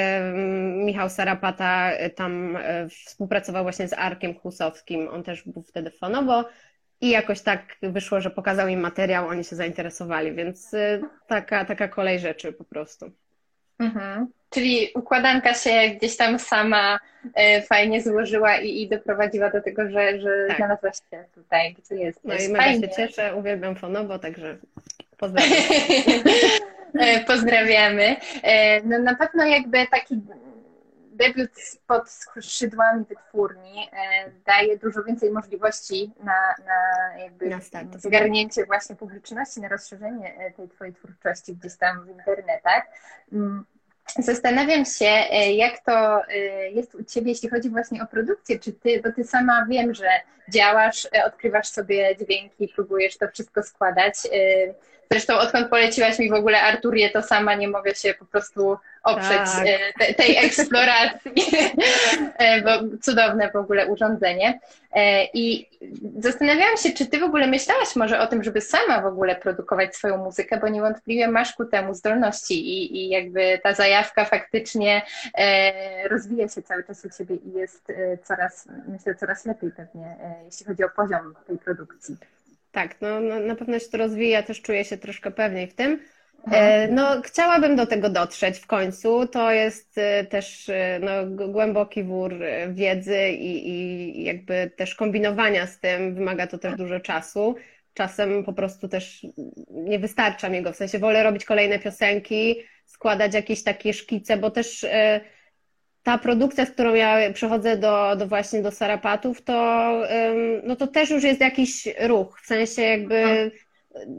[0.85, 6.45] Michał Sarapata e, tam e, współpracował właśnie z Arkiem Husowskim, on też był wtedy fonowo
[7.01, 11.89] i jakoś tak wyszło, że pokazał im materiał, oni się zainteresowali, więc e, taka, taka
[11.89, 13.11] kolej rzeczy po prostu.
[13.79, 14.27] Mhm.
[14.51, 16.99] Czyli układanka się gdzieś tam sama
[17.35, 20.57] e, fajnie złożyła i, i doprowadziła do tego, że, że tak.
[20.57, 22.21] znalazłaś się tutaj, gdzie jest.
[22.25, 24.57] No i mega się cieszę, uwielbiam fonowo, także
[25.19, 25.53] pozdrawiam.
[26.99, 28.17] E, pozdrawiamy.
[28.43, 30.21] E, no na pewno jakby taki
[31.17, 31.51] debiut
[31.87, 33.89] pod skrzydłami wytwórni
[34.47, 37.61] daje dużo więcej możliwości na, na jakby na
[37.97, 42.83] zgarnięcie właśnie publiczności, na rozszerzenie tej twojej twórczości gdzieś tam w internetach.
[43.33, 43.65] Mm,
[44.19, 46.39] Zastanawiam się, e, jak to e,
[46.71, 48.59] jest u Ciebie, jeśli chodzi właśnie o produkcję.
[48.59, 50.09] Czy Ty, bo Ty sama wiem, że
[50.53, 54.15] działasz, e, odkrywasz sobie dźwięki, próbujesz to wszystko składać.
[55.11, 59.51] Zresztą odkąd poleciłaś mi w ogóle Arturię, to sama nie mogę się po prostu oprzeć
[59.57, 59.67] tak.
[59.67, 61.33] E, te, tej eksploracji,
[62.39, 64.61] e, bo cudowne w ogóle urządzenie.
[64.93, 65.69] E, I
[66.19, 69.97] zastanawiałam się, czy ty w ogóle myślałaś może o tym, żeby sama w ogóle produkować
[69.97, 75.03] swoją muzykę, bo niewątpliwie masz ku temu zdolności i, i jakby ta zajawka faktycznie
[76.11, 77.93] rozwija się cały czas u ciebie i jest
[78.25, 82.17] coraz, myślę, coraz lepiej pewnie, jeśli chodzi o poziom tej produkcji.
[82.77, 86.01] Tak, no, no, na pewno się to rozwija, też czuję się troszkę pewniej w tym.
[86.53, 89.27] E, no, chciałabym do tego dotrzeć w końcu.
[89.27, 92.35] To jest e, też e, no, głęboki wór
[92.69, 96.15] wiedzy i, i jakby też kombinowania z tym.
[96.15, 97.55] Wymaga to też dużo czasu.
[97.95, 99.27] Czasem po prostu też
[99.71, 104.51] nie wystarcza mi go, w sensie wolę robić kolejne piosenki, składać jakieś takie szkice, bo
[104.51, 104.87] też
[106.07, 109.93] ta produkcja, z którą ja przechodzę do, do właśnie do Sarapatów, to,
[110.63, 113.51] no to też już jest jakiś ruch, w sensie jakby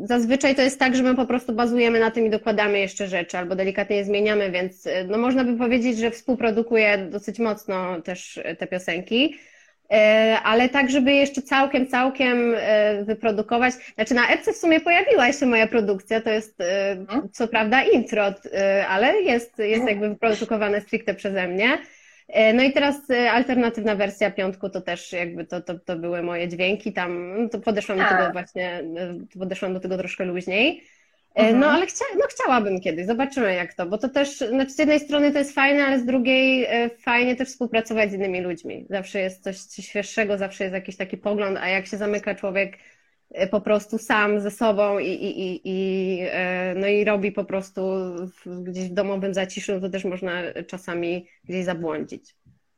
[0.04, 3.38] zazwyczaj to jest tak, że my po prostu bazujemy na tym i dokładamy jeszcze rzeczy,
[3.38, 8.67] albo delikatnie je zmieniamy, więc no można by powiedzieć, że współprodukuję dosyć mocno też te
[8.67, 9.36] piosenki.
[9.91, 13.73] E, ale tak, żeby jeszcze całkiem, całkiem e, wyprodukować.
[13.95, 17.30] Znaczy na epce w sumie pojawiła się moja produkcja, to jest e, mhm.
[17.32, 18.34] co prawda intro,
[18.89, 19.88] ale jest, jest mhm.
[19.88, 21.78] jakby wyprodukowane stricte przeze mnie.
[22.54, 22.95] No i teraz
[23.32, 27.60] alternatywna wersja piątku to też jakby to, to, to były moje dźwięki, tam no to
[27.60, 28.84] podeszłam do tego właśnie,
[29.39, 30.84] podeszłam do tego troszkę luźniej.
[31.38, 31.76] E, no, mhm.
[31.76, 35.32] ale chcia, no, chciałabym kiedyś, zobaczymy jak to, bo to też, znaczy z jednej strony
[35.32, 38.86] to jest fajne, ale z drugiej e, fajnie też współpracować z innymi ludźmi.
[38.89, 42.78] Zawsze jest coś, świeższego, zawsze jest jakiś taki pogląd, a jak się zamyka człowiek
[43.32, 46.19] e, po prostu sam ze sobą i, i, i, i,
[46.76, 47.82] no i robi po prostu
[48.45, 52.37] gdzieś w domowym zaciszu, to też można czasami gdzieś zabłądzić.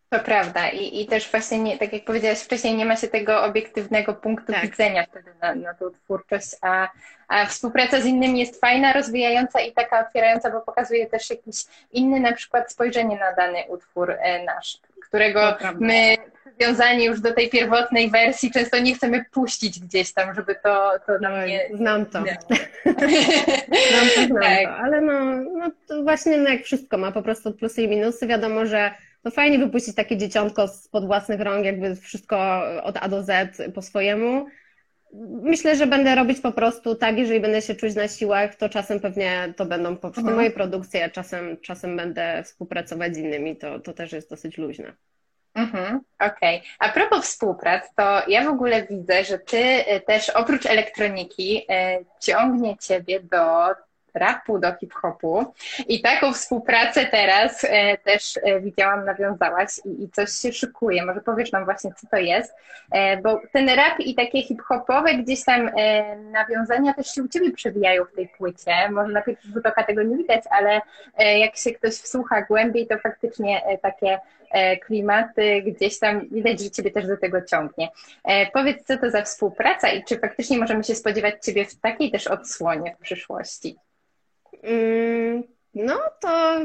[0.09, 3.43] To prawda I, i też właśnie, nie, tak jak powiedziałaś wcześniej, nie ma się tego
[3.43, 4.61] obiektywnego punktu tak.
[4.61, 6.89] widzenia wtedy na, na tą twórczość, a,
[7.27, 11.55] a współpraca z innymi jest fajna, rozwijająca i taka otwierająca, bo pokazuje też jakiś
[11.91, 16.15] inny na przykład spojrzenie na dany utwór e, nasz, którego my
[16.59, 21.19] związani już do tej pierwotnej wersji często nie chcemy puścić gdzieś tam, żeby to, to
[21.19, 21.69] nam nie...
[21.77, 22.11] Znam to.
[22.11, 22.27] znam
[24.15, 24.63] to, znam tak.
[24.63, 24.75] to.
[24.75, 25.23] Ale no,
[25.57, 28.27] no to właśnie no jak wszystko ma po prostu plusy i minusy.
[28.27, 28.91] Wiadomo, że
[29.23, 33.81] to fajnie wypuścić takie dzieciątko spod własnych rąk, jakby wszystko od A do Z po
[33.81, 34.45] swojemu.
[35.41, 38.99] Myślę, że będę robić po prostu tak, jeżeli będę się czuć na siłach, to czasem
[38.99, 40.37] pewnie to będą po prostu mhm.
[40.37, 44.93] moje produkcje, a czasem, czasem będę współpracować z innymi, to, to też jest dosyć luźne.
[45.55, 46.57] Mhm, Okej.
[46.57, 46.69] Okay.
[46.79, 51.65] A propos współprac, to ja w ogóle widzę, że ty y, też oprócz elektroniki y,
[52.19, 53.67] ciągnie ciebie do
[54.13, 55.53] rapu do hip-hopu
[55.87, 61.05] i taką współpracę teraz e, też e, widziałam, nawiązałaś i, i, coś się szykuje.
[61.05, 62.53] Może powiesz nam właśnie, co to jest,
[62.91, 67.51] e, bo ten rap i takie hip-hopowe gdzieś tam e, nawiązania też się u Ciebie
[67.51, 68.71] przewijają w tej płycie.
[68.91, 70.81] Może na pierwszy rzut oka tego nie widać, ale
[71.17, 74.19] e, jak się ktoś wsłucha głębiej, to faktycznie e, takie
[74.85, 77.89] klimaty gdzieś tam widać, że Ciebie też do tego ciągnie.
[78.53, 82.27] Powiedz, co to za współpraca i czy faktycznie możemy się spodziewać Ciebie w takiej też
[82.27, 83.75] odsłonie w przyszłości?
[84.63, 85.43] Mm,
[85.73, 86.59] no to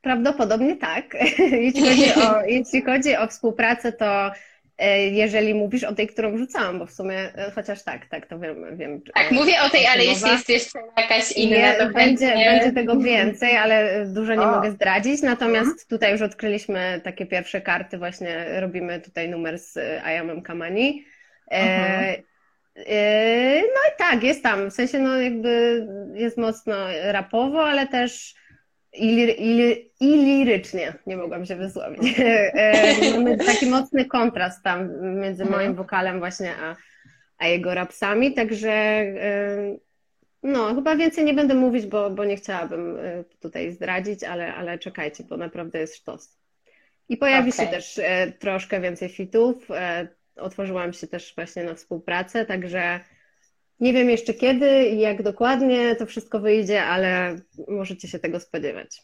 [0.00, 1.04] prawdopodobnie tak.
[1.38, 4.30] jeśli, chodzi o, jeśli chodzi o współpracę, to
[4.78, 8.38] e, jeżeli mówisz o tej, którą rzucałam, bo w sumie, e, chociaż tak, tak, to
[8.38, 8.76] wiem.
[8.76, 13.00] wiem tak, mówię o tej, ale jeśli jest jeszcze jakaś inna, to będzie, będzie tego
[13.00, 14.50] więcej, ale dużo nie o.
[14.50, 15.22] mogę zdradzić.
[15.22, 15.86] Natomiast mhm.
[15.88, 21.04] tutaj już odkryliśmy takie pierwsze karty, właśnie robimy tutaj numer z Ayamem Kamani.
[21.50, 22.22] E, Yy,
[23.74, 28.34] no i tak, jest tam, w sensie no jakby jest mocno rapowo, ale też
[28.92, 32.18] i, i, i lirycznie, nie mogłam się wysłowić.
[32.18, 34.88] Yy, mamy taki mocny kontrast tam
[35.20, 35.60] między mhm.
[35.60, 36.76] moim wokalem właśnie a,
[37.38, 39.80] a jego rapsami, także yy,
[40.42, 42.98] no chyba więcej nie będę mówić, bo, bo nie chciałabym
[43.40, 46.38] tutaj zdradzić, ale, ale czekajcie, bo naprawdę jest sztos.
[47.08, 47.66] I pojawi okay.
[47.66, 48.00] się też
[48.38, 49.68] troszkę więcej fitów,
[50.40, 53.00] otworzyłam się też właśnie na współpracę, także
[53.80, 57.36] nie wiem jeszcze kiedy i jak dokładnie to wszystko wyjdzie, ale
[57.68, 59.02] możecie się tego spodziewać.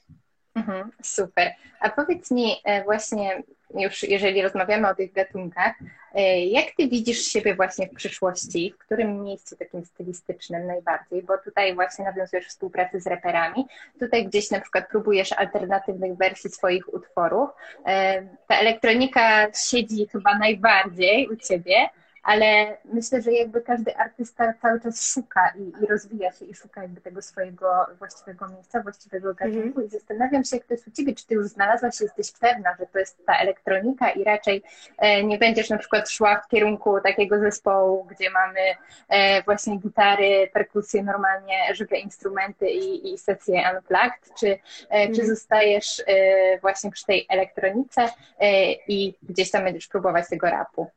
[0.54, 1.50] Mhm, super.
[1.80, 3.42] A powiedz mi e, właśnie,
[3.74, 5.74] już jeżeli rozmawiamy o tych gatunkach,
[6.14, 8.74] e, jak ty widzisz siebie właśnie w przyszłości?
[8.78, 11.22] W którym miejscu takim stylistycznym najbardziej?
[11.22, 13.66] Bo tutaj właśnie nawiązujesz współpracę z reperami,
[14.00, 17.50] tutaj gdzieś na przykład próbujesz alternatywnych wersji swoich utworów.
[17.86, 21.88] E, ta elektronika siedzi chyba najbardziej u ciebie,
[22.24, 26.82] ale myślę, że jakby każdy artysta cały czas szuka i, i rozwija się i szuka
[26.82, 29.86] jakby tego swojego właściwego miejsca, właściwego gatunku mm.
[29.86, 32.86] i zastanawiam się, jak to jest u Ciebie, czy Ty już znalazłaś, jesteś pewna, że
[32.86, 34.62] to jest ta elektronika i raczej
[34.98, 38.60] e, nie będziesz na przykład szła w kierunku takiego zespołu, gdzie mamy
[39.08, 44.58] e, właśnie gitary, perkusje, normalnie żywe instrumenty i, i sesje unplugged, czy,
[44.88, 45.28] e, czy mhm.
[45.28, 48.08] zostajesz e, właśnie przy tej elektronice
[48.40, 50.90] e, i gdzieś tam będziesz próbować tego rapu?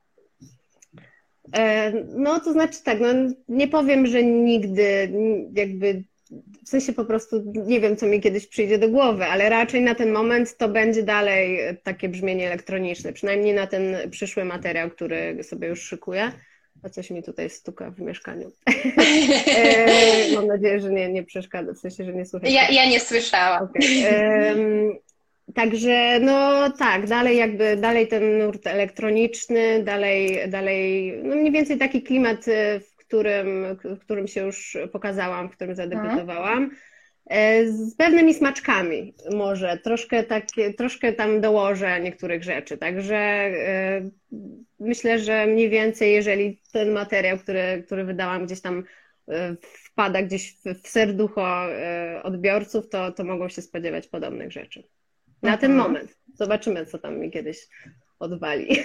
[1.54, 3.08] E, no, to znaczy tak, no,
[3.50, 5.12] nie powiem, że nigdy
[5.54, 6.04] jakby
[6.66, 9.96] w sensie po prostu nie wiem, co mi kiedyś przyjdzie do głowy, ale raczej na
[9.96, 15.68] ten moment to będzie dalej takie brzmienie elektroniczne, przynajmniej na ten przyszły materiał, który sobie
[15.68, 16.32] już szykuję.
[16.84, 18.52] A coś mi tutaj stuka w mieszkaniu.
[19.48, 22.54] E, mam nadzieję, że nie, nie przeszkadza, w sensie, że nie słychać.
[22.54, 23.64] Ja, ja nie słyszałam.
[23.64, 25.02] Okay.
[25.56, 32.04] Także no tak, dalej jakby, dalej ten nurt elektroniczny, dalej, dalej, no mniej więcej taki
[32.04, 36.72] klimat, y, w którym, w którym się już pokazałam, w którym zadebiutowałam.
[37.30, 44.10] E, z pewnymi smaczkami może, troszkę, takie, troszkę tam dołożę niektórych rzeczy, także e,
[44.80, 48.84] myślę, że mniej więcej jeżeli ten materiał, który, który wydałam gdzieś tam
[49.28, 51.66] e, wpada gdzieś w serducho
[52.24, 54.84] odbiorców, to, to mogą się spodziewać podobnych rzeczy.
[55.42, 55.60] Na mhm.
[55.60, 56.18] ten moment.
[56.34, 57.68] Zobaczymy, co tam mi kiedyś
[58.20, 58.84] odwali.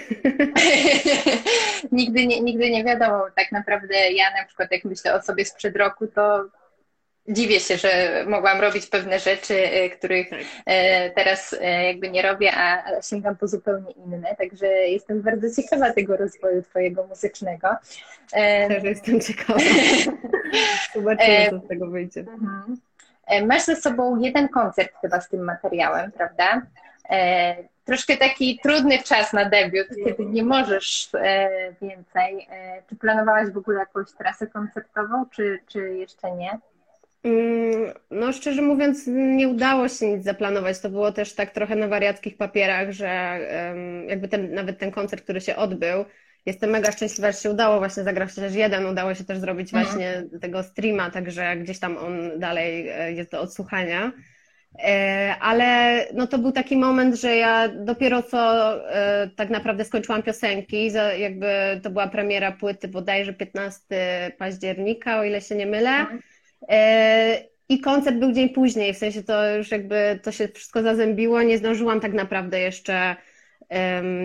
[1.91, 3.25] nigdy, nie, nigdy nie wiadomo.
[3.35, 6.49] Tak naprawdę ja na przykład jak myślę o sobie sprzed roku, to
[7.27, 10.39] dziwię się, że mogłam robić pewne rzeczy, y, których tak.
[10.65, 14.35] E, teraz e, jakby nie robię, a sięgam po zupełnie inne.
[14.35, 17.67] Także jestem bardzo ciekawa tego rozwoju twojego muzycznego.
[18.67, 19.59] Też jestem ciekawa.
[20.95, 22.19] Zobaczymy, co z tego wyjdzie.
[22.19, 22.77] Mhm.
[23.27, 26.61] E, masz ze sobą jeden koncert chyba z tym materiałem, prawda?
[27.09, 27.55] E,
[27.85, 31.49] troszkę taki trudny czas na debiut, kiedy nie możesz e,
[31.81, 32.47] więcej.
[32.89, 36.59] Czy planowałaś w ogóle jakąś trasę koncertową, czy, czy jeszcze nie?
[37.23, 40.79] Mm, no, szczerze mówiąc, nie udało się nic zaplanować.
[40.79, 43.39] To było też tak trochę na wariackich papierach, że
[44.07, 46.05] jakby ten, nawet ten koncert, który się odbył,
[46.45, 49.85] Jestem mega szczęśliwa, że się udało właśnie zagrać chociaż jeden, udało się też zrobić mhm.
[49.85, 54.11] właśnie tego streama, także gdzieś tam on dalej e, jest do odsłuchania.
[54.83, 60.23] E, ale no to był taki moment, że ja dopiero co e, tak naprawdę skończyłam
[60.23, 61.47] piosenki, jakby
[61.83, 63.85] to była premiera płyty bodajże 15
[64.37, 65.89] października, o ile się nie mylę.
[65.89, 66.19] Mhm.
[67.69, 71.57] I koncert był dzień później, w sensie to już jakby to się wszystko zazębiło, nie
[71.57, 73.15] zdążyłam tak naprawdę jeszcze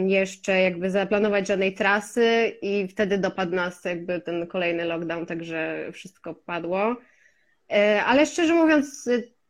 [0.07, 6.35] jeszcze jakby zaplanować żadnej trasy i wtedy dopadł nas jakby ten kolejny lockdown, także wszystko
[6.35, 6.97] padło.
[7.71, 9.09] E, ale szczerze mówiąc,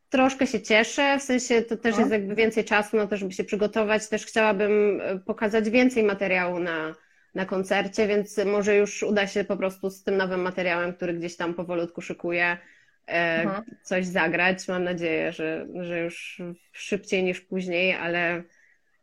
[0.09, 2.01] troszkę się cieszę, w sensie to też no.
[2.01, 4.09] jest jakby więcej czasu na to, żeby się przygotować.
[4.09, 6.95] Też chciałabym e, pokazać więcej materiału na,
[7.35, 11.37] na koncercie, więc może już uda się po prostu z tym nowym materiałem, który gdzieś
[11.37, 12.59] tam powolutku szykuję,
[13.07, 13.64] mhm.
[13.83, 14.68] coś zagrać.
[14.68, 18.43] Mam nadzieję, że, że już szybciej niż później, ale,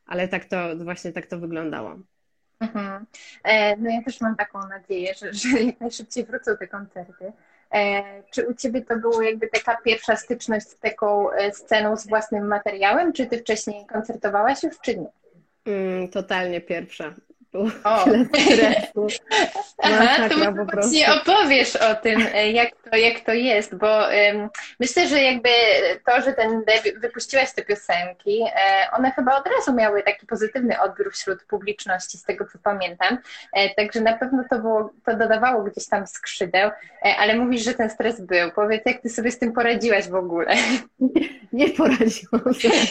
[0.05, 1.95] ale tak to właśnie tak to wyglądało.
[2.59, 3.05] Mhm.
[3.77, 7.33] No ja też mam taką nadzieję, że, że jak najszybciej wrócą te koncerty.
[7.73, 12.07] E, czy u Ciebie to było jakby taka pierwsza styczność z taką e, sceną, z
[12.07, 15.07] własnym materiałem, czy Ty wcześniej koncertowałaś już, czy nie?
[15.65, 17.13] Mm, totalnie pierwsza
[17.55, 18.03] było o.
[18.03, 19.07] tyle stresu.
[19.83, 24.49] Aha, to może właśnie opowiesz o tym, e, jak to, jak to jest, bo um,
[24.79, 25.49] myślę, że jakby
[26.05, 26.63] to, że ten
[27.01, 32.23] wypuściłaś te piosenki, e, one chyba od razu miały taki pozytywny odbiór wśród publiczności, z
[32.23, 33.17] tego co pamiętam,
[33.53, 36.69] e, także na pewno to, było, to dodawało gdzieś tam skrzydeł,
[37.05, 38.51] e, ale mówisz, że ten stres był.
[38.51, 40.55] Powiedz, jak ty sobie z tym poradziłaś w ogóle?
[40.99, 42.75] Nie, nie poradziłam sobie.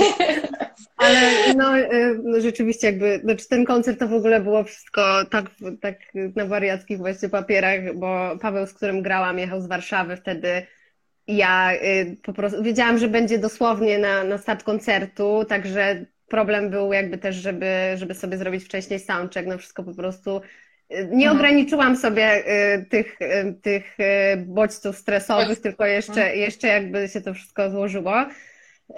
[0.96, 1.20] Ale
[1.56, 5.50] no, e, no rzeczywiście jakby, znaczy ten koncert to w ogóle był było wszystko tak,
[5.80, 5.98] tak
[6.36, 10.66] na wariackich właśnie papierach, bo Paweł, z którym grałam, jechał z Warszawy wtedy.
[11.26, 16.92] Ja y, po prostu wiedziałam, że będzie dosłownie na, na start koncertu, także problem był
[16.92, 21.36] jakby też, żeby, żeby sobie zrobić wcześniej soundcheck, no wszystko po prostu y, nie mhm.
[21.36, 22.44] ograniczyłam sobie
[22.74, 23.18] y, tych,
[23.62, 23.96] tych
[24.38, 26.38] bodźców stresowych, tylko jeszcze, mhm.
[26.38, 28.26] jeszcze jakby się to wszystko złożyło.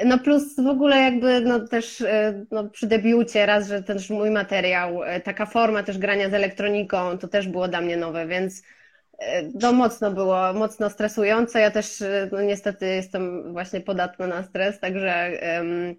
[0.04, 4.30] No plus w ogóle jakby no też e, no przy debiucie raz, że też mój
[4.30, 8.62] materiał, e, taka forma też grania z elektroniką, to też było dla mnie nowe, więc
[9.18, 11.60] e, no mocno było, mocno stresujące.
[11.60, 15.96] Ja też no niestety jestem właśnie podatna na stres, także um,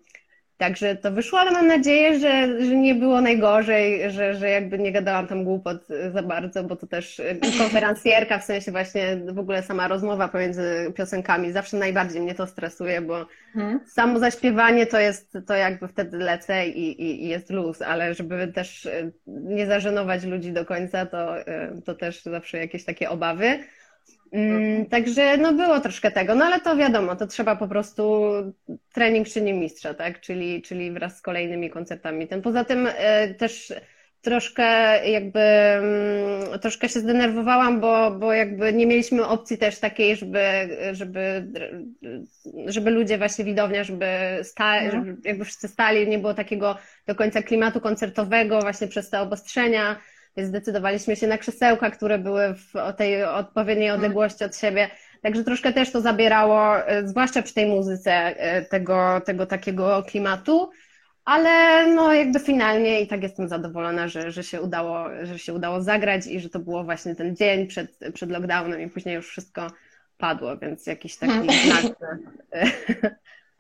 [0.57, 4.91] Także to wyszło, ale mam nadzieję, że, że nie było najgorzej, że, że jakby nie
[4.91, 9.63] gadałam tam głupot za bardzo, bo to też y, konferencjerka, w sensie właśnie w ogóle
[9.63, 13.79] sama rozmowa pomiędzy piosenkami zawsze najbardziej mnie to stresuje, bo hmm.
[13.87, 18.47] samo zaśpiewanie to jest, to jakby wtedy lecę i, i, i jest luz, ale żeby
[18.47, 21.43] też y, nie zażenować ludzi do końca, to, y,
[21.85, 23.59] to też zawsze jakieś takie obawy.
[24.32, 28.32] Mm, także no było troszkę tego, no ale to wiadomo, to trzeba po prostu
[28.93, 30.21] trening czyni mistrza, tak?
[30.21, 32.28] Czyli, czyli wraz z kolejnymi koncertami.
[32.28, 33.73] Ten poza tym e, też
[34.21, 34.63] troszkę
[35.09, 40.43] jakby mm, troszkę się zdenerwowałam, bo, bo jakby nie mieliśmy opcji też takiej, żeby,
[40.91, 41.47] żeby,
[42.65, 44.05] żeby ludzie właśnie widownia, żeby,
[44.43, 45.05] stali, mhm.
[45.05, 49.95] żeby jakby wszyscy stali, nie było takiego do końca klimatu koncertowego właśnie przez te obostrzenia
[50.38, 54.89] więc zdecydowaliśmy się na krzesełka, które były w tej odpowiedniej odległości od siebie.
[55.21, 60.69] Także troszkę też to zabierało, e, zwłaszcza przy tej muzyce, e, tego, tego takiego klimatu.
[61.25, 65.81] Ale no jakby finalnie i tak jestem zadowolona, że, że, się udało, że się udało
[65.81, 69.67] zagrać i że to było właśnie ten dzień przed, przed lockdownem i później już wszystko
[70.17, 71.55] padło, więc jakiś taki hmm.
[71.65, 71.83] znak.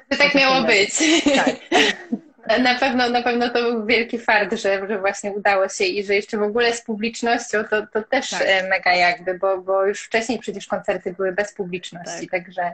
[0.09, 0.93] To tak miało być.
[1.35, 1.55] Tak.
[2.59, 6.15] Na pewno, na pewno to był wielki fart, że, że właśnie udało się i że
[6.15, 8.41] jeszcze w ogóle z publicznością to, to też tak.
[8.45, 12.31] E, mega jakby, bo, bo już wcześniej przecież koncerty były bez publiczności, tak.
[12.31, 12.73] także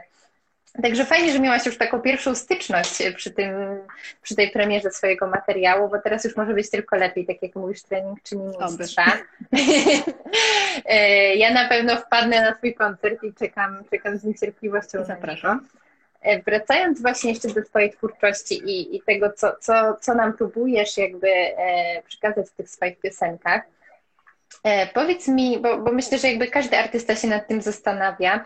[0.82, 3.54] Także fajnie, że miałaś już taką pierwszą styczność przy, tym,
[4.22, 7.82] przy tej premierze swojego materiału, bo teraz już może być tylko lepiej, tak jak mówisz,
[7.82, 9.04] trening czyni mistrza.
[10.86, 15.04] E, ja na pewno wpadnę na Twój koncert i czekam, czekam z niecierpliwością.
[15.04, 15.68] Zapraszam.
[16.24, 20.96] E, wracając właśnie jeszcze do Twojej twórczości i, i tego, co, co, co nam próbujesz
[20.96, 23.62] jakby e, przekazać w tych swoich piosenkach,
[24.64, 28.44] e, powiedz mi, bo, bo myślę, że jakby każdy artysta się nad tym zastanawia,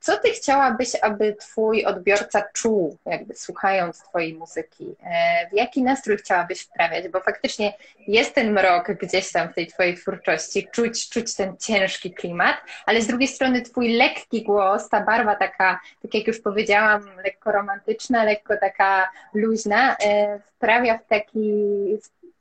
[0.00, 4.94] co ty chciałabyś, aby twój odbiorca czuł, jakby słuchając twojej muzyki?
[5.02, 7.08] E, w jaki nastrój chciałabyś wprawiać?
[7.08, 7.72] Bo faktycznie
[8.06, 13.02] jest ten mrok gdzieś tam w tej twojej twórczości, czuć, czuć ten ciężki klimat, ale
[13.02, 18.24] z drugiej strony twój lekki głos, ta barwa taka, tak jak już powiedziałam, lekko romantyczna,
[18.24, 21.50] lekko taka luźna, e, wprawia w taki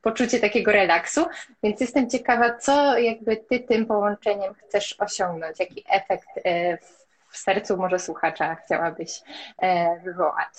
[0.02, 1.26] poczucie takiego relaksu,
[1.64, 6.99] więc jestem ciekawa, co jakby ty tym połączeniem chcesz osiągnąć, jaki efekt e, w
[7.32, 9.22] w sercu może słuchacza chciałabyś
[9.62, 10.54] e, wywołać?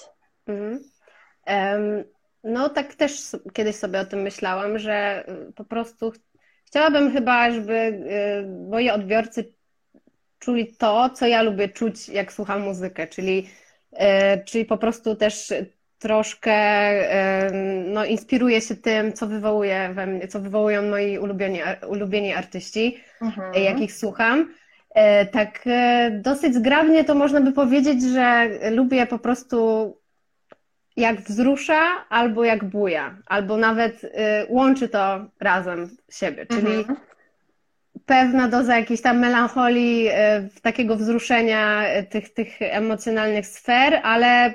[0.46, 0.80] Mhm.
[1.46, 2.04] Um,
[2.44, 6.12] no tak też kiedyś sobie o tym myślałam, że y, po prostu
[6.64, 9.52] chciałabym chyba, żeby y, moi odbiorcy
[10.38, 13.48] czuli to, co ja lubię czuć, jak słucham muzykę, czyli,
[13.92, 13.98] y,
[14.44, 15.52] czyli po prostu też
[15.98, 16.54] troszkę
[17.86, 23.64] no, inspiruję się tym, co wywołuje we mnie, co wywołują moi ulubieni, ulubieni artyści, mhm.
[23.64, 24.54] jakich słucham.
[24.94, 29.96] E, tak e, dosyć zgrabnie to można by powiedzieć, że lubię po prostu
[30.96, 36.98] jak wzrusza albo jak buja, albo nawet e, łączy to razem siebie, czyli mhm.
[38.06, 40.08] pewna doza jakiejś tam melancholii,
[40.62, 44.54] takiego wzruszenia tych, tych emocjonalnych sfer, ale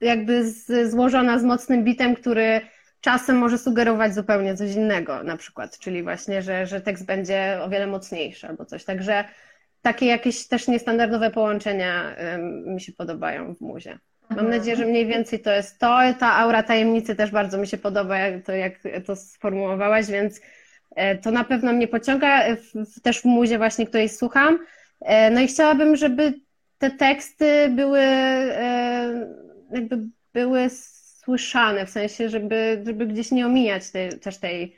[0.00, 2.60] jakby z, złożona z mocnym bitem, który
[3.00, 7.68] czasem może sugerować zupełnie coś innego na przykład, czyli właśnie, że, że tekst będzie o
[7.68, 8.84] wiele mocniejszy albo coś.
[8.84, 9.24] Także
[9.84, 12.16] takie jakieś też niestandardowe połączenia
[12.66, 13.98] mi się podobają w muzie.
[14.30, 15.98] Mam nadzieję, że mniej więcej to jest to.
[16.18, 18.72] Ta aura tajemnicy też bardzo mi się podoba, to jak
[19.06, 20.40] to sformułowałaś, więc
[20.96, 24.58] e, to na pewno mnie pociąga w, też w muzie właśnie, której słucham.
[25.00, 26.34] E, no i chciałabym, żeby
[26.78, 28.00] te teksty były
[29.70, 29.98] jakby
[30.32, 30.70] były
[31.24, 34.76] słyszane, w sensie, żeby, żeby gdzieś nie omijać tej, też tej,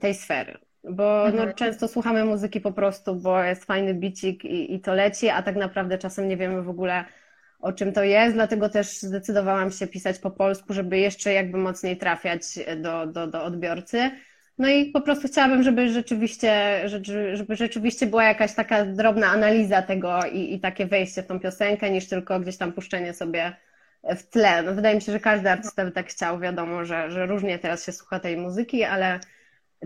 [0.00, 0.58] tej sfery.
[0.90, 1.54] Bo no, mhm.
[1.54, 5.56] często słuchamy muzyki po prostu, bo jest fajny bicik i, i to leci, a tak
[5.56, 7.04] naprawdę czasem nie wiemy w ogóle
[7.60, 11.96] o czym to jest, dlatego też zdecydowałam się pisać po polsku, żeby jeszcze jakby mocniej
[11.96, 12.42] trafiać
[12.76, 14.10] do, do, do odbiorcy.
[14.58, 16.82] No i po prostu chciałabym, żeby rzeczywiście,
[17.34, 21.90] żeby rzeczywiście była jakaś taka drobna analiza tego i, i takie wejście w tą piosenkę,
[21.90, 23.56] niż tylko gdzieś tam puszczenie sobie
[24.16, 24.62] w tle.
[24.62, 26.38] No, wydaje mi się, że każdy artysta by tak chciał.
[26.38, 29.20] Wiadomo, że, że różnie teraz się słucha tej muzyki, ale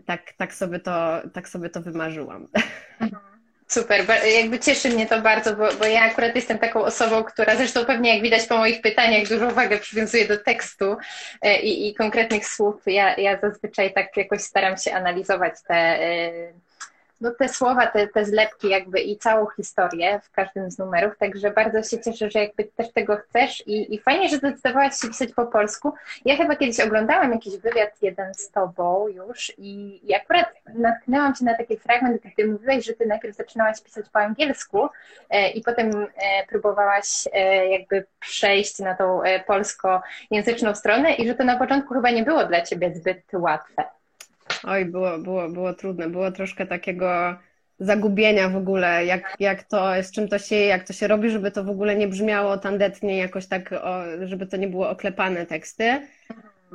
[0.06, 2.48] tak, tak, sobie, to, tak sobie to wymarzyłam.
[3.68, 7.84] Super, jakby cieszy mnie to bardzo, bo, bo, ja akurat jestem taką osobą, która zresztą
[7.84, 10.96] pewnie jak widać po moich pytaniach dużo uwagę przywiązuje do tekstu
[11.42, 12.82] e, i, i konkretnych słów.
[12.86, 16.52] Ja, ja zazwyczaj tak jakoś staram się analizować te e,
[17.22, 21.50] no, te słowa, te, te zlepki jakby i całą historię w każdym z numerów, także
[21.50, 25.32] bardzo się cieszę, że jakby też tego chcesz i, i fajnie, że zdecydowałaś się pisać
[25.32, 25.92] po polsku.
[26.24, 31.44] Ja chyba kiedyś oglądałam jakiś wywiad jeden z tobą już i, i akurat natknęłam się
[31.44, 34.88] na taki fragment, gdy mówiłaś, że ty najpierw zaczynałaś pisać po angielsku
[35.30, 41.34] e, i potem e, próbowałaś e, jakby przejść na tą e, polskojęzyczną stronę i że
[41.34, 43.84] to na początku chyba nie było dla ciebie zbyt łatwe.
[44.64, 46.08] Oj, było, było, było trudne.
[46.08, 47.36] Było troszkę takiego
[47.78, 51.50] zagubienia w ogóle, jak, jak to, z czym to się, jak to się robi, żeby
[51.50, 56.00] to w ogóle nie brzmiało tandetnie, jakoś tak, o, żeby to nie było oklepane teksty.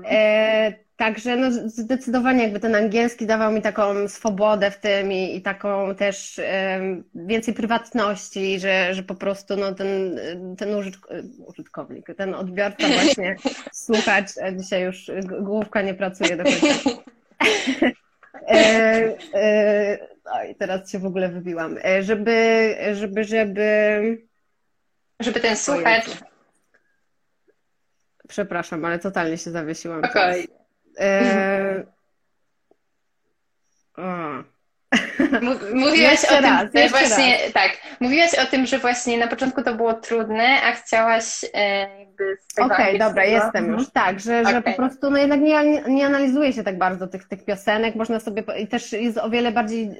[0.05, 5.41] E, także no, zdecydowanie jakby ten angielski dawał mi taką swobodę w tym i, i
[5.41, 6.81] taką też e,
[7.15, 10.19] więcej prywatności, że, że po prostu no, ten,
[10.57, 10.69] ten
[11.47, 13.35] użytkownik, ten odbiorca właśnie,
[13.85, 15.11] słuchacz, dzisiaj już
[15.41, 16.89] główka nie pracuje do końca.
[18.49, 21.77] E, e, oj, teraz się w ogóle wybiłam.
[21.83, 24.27] E, żeby, żeby, żeby.
[25.19, 26.05] Żeby ten słuchacz.
[28.27, 30.03] Przepraszam, ale totalnie się zawiesiłam.
[30.03, 30.47] Okej.
[33.97, 34.56] Okay.
[35.73, 37.53] Mówiłaś o raz, tym, właśnie, raz.
[37.53, 42.37] tak, mówiłaś o tym, że właśnie na początku to było trudne, a chciałaś e, jakby
[42.39, 43.73] z tego Okej, okay, dobra, jestem mhm.
[43.73, 44.53] już, tak, że, okay.
[44.53, 48.19] że po prostu no jednak nie, nie analizuje się tak bardzo tych, tych piosenek, można
[48.19, 49.93] sobie, i też jest o wiele bardziej e,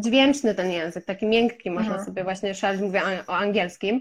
[0.00, 2.06] dźwięczny ten język, taki miękki, można mhm.
[2.06, 4.00] sobie właśnie szaleć, mówię o angielskim,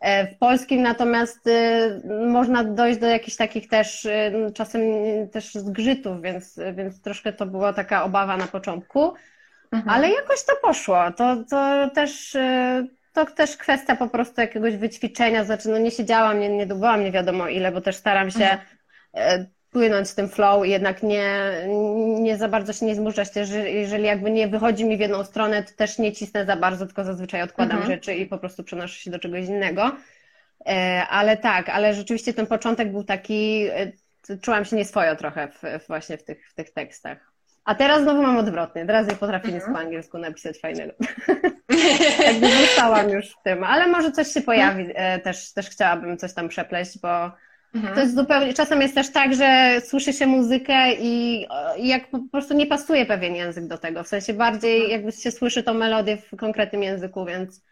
[0.00, 4.82] e, w polskim natomiast y, można dojść do jakichś takich też y, czasem
[5.32, 9.14] też zgrzytów, więc, więc troszkę to była taka obawa na początku.
[9.74, 9.96] Mhm.
[9.96, 11.12] Ale jakoś to poszło.
[11.16, 16.40] To, to też y, to też kwestia po prostu jakiegoś wyćwiczenia, znaczy no nie siedziałam,
[16.40, 19.40] nie, nie dubałam nie wiadomo ile, bo też staram się mhm.
[19.40, 21.52] Y, płynąć z tym flow i jednak nie,
[22.20, 23.28] nie za bardzo się nie zmuszać
[23.64, 27.04] jeżeli jakby nie wychodzi mi w jedną stronę, to też nie cisnę za bardzo, tylko
[27.04, 27.94] zazwyczaj odkładam mhm.
[27.94, 29.96] rzeczy i po prostu przenoszę się do czegoś innego.
[30.66, 33.66] E, ale tak, ale rzeczywiście ten początek był taki,
[34.42, 37.33] czułam się nieswojo trochę w, właśnie w tych, w tych tekstach.
[37.64, 38.86] A teraz znowu mam odwrotnie.
[38.86, 40.92] Teraz nie potrafię nic po angielsku napisać fajnego.
[42.26, 44.86] Jakby zostałam już w tym, ale może coś się pojawi.
[44.94, 47.30] E, też, też chciałabym coś tam przepleść, bo
[47.74, 47.94] mhm.
[47.94, 48.54] to jest zupełnie.
[48.54, 51.46] Czasem jest też tak, że słyszy się muzykę i,
[51.78, 54.02] i jak po prostu nie pasuje pewien język do tego.
[54.02, 54.92] W sensie bardziej mhm.
[54.92, 57.64] jakby się słyszy tą melodię w konkretnym języku, więc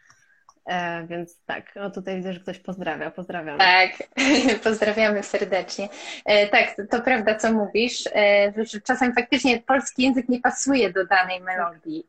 [0.66, 3.58] E, więc tak, o tutaj widzę, że ktoś pozdrawia, pozdrawiamy.
[3.58, 3.90] Tak,
[4.64, 5.88] pozdrawiamy serdecznie.
[6.24, 10.92] E, tak, to, to, prawda, co mówisz, e, że czasem faktycznie polski język nie pasuje
[10.92, 12.06] do danej melodii.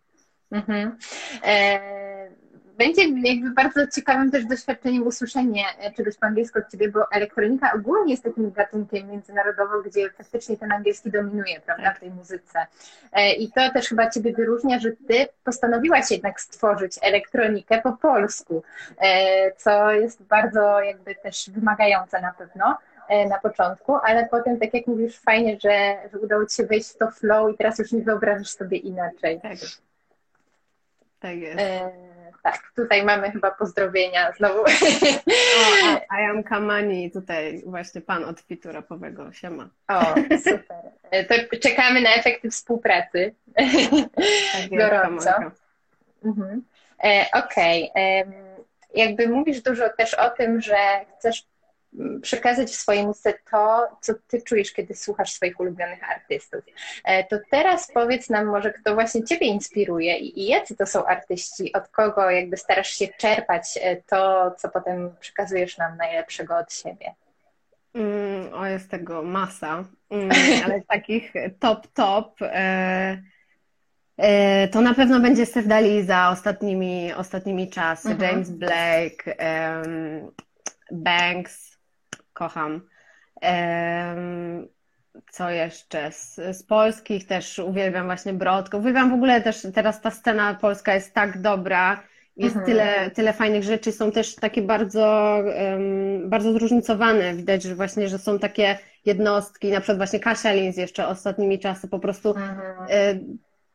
[0.52, 0.98] Mhm.
[1.44, 1.80] E,
[2.78, 5.64] będzie jakby bardzo ciekawym też doświadczeniem usłyszenie
[5.98, 10.72] czegoś po angielsku od Ciebie, bo elektronika ogólnie jest takim gatunkiem międzynarodowym, gdzie faktycznie ten
[10.72, 12.66] angielski dominuje, prawda, w tej muzyce.
[13.14, 18.64] E, I to też chyba Ciebie wyróżnia, że Ty postanowiłaś jednak stworzyć elektronikę po polsku,
[18.98, 22.78] e, co jest bardzo jakby też wymagające na pewno
[23.10, 26.90] e, na początku, ale potem, tak jak mówisz, fajnie, że, że udało Ci się wejść
[26.90, 29.42] w to flow i teraz już nie wyobrażasz sobie inaczej.
[29.42, 29.58] Tak,
[31.20, 31.60] tak jest.
[32.44, 34.62] Tak, tutaj mamy chyba pozdrowienia znowu.
[34.62, 34.66] O,
[36.10, 39.70] a, I am Kamani, tutaj właśnie pan od Fitu rapowego, siema.
[39.88, 40.92] O, super.
[41.28, 43.36] To czekamy na efekty współpracy.
[44.54, 45.32] Tak Gorąco.
[46.26, 46.64] Mhm.
[47.04, 47.90] E, Okej.
[47.92, 48.26] Okay.
[48.96, 50.78] jakby mówisz dużo też o tym, że
[51.18, 51.46] chcesz
[52.22, 56.62] przekazać w swojej muzyce to, co ty czujesz, kiedy słuchasz swoich ulubionych artystów.
[57.04, 61.06] E, to teraz powiedz nam może, kto właśnie ciebie inspiruje i, i jacy to są
[61.06, 66.74] artyści, od kogo jakby starasz się czerpać e, to, co potem przekazujesz nam najlepszego od
[66.74, 67.14] siebie.
[67.94, 70.30] Mm, o, jest tego masa, mm,
[70.66, 73.22] ale takich top, top e,
[74.18, 78.32] e, to na pewno będzie Steph Dali za ostatnimi, ostatnimi czasy, mhm.
[78.32, 79.36] James Blake,
[80.92, 81.73] Banks,
[82.44, 82.82] kocham.
[85.32, 86.12] Co jeszcze?
[86.12, 88.78] Z, z, polskich też uwielbiam właśnie Brodkę.
[88.78, 92.04] Uwielbiam w ogóle też, teraz ta scena polska jest tak dobra,
[92.38, 92.66] jest mhm.
[92.66, 97.34] tyle, tyle fajnych rzeczy, są też takie bardzo, um, bardzo zróżnicowane.
[97.34, 101.88] Widać, że właśnie, że są takie jednostki, na przykład właśnie Kasia Lins jeszcze ostatnimi czasy
[101.88, 102.60] po prostu mhm.
[102.90, 103.20] y,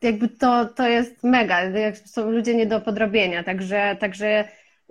[0.03, 1.59] jakby to, to jest mega,
[2.05, 4.45] są ludzie nie do podrobienia, także, także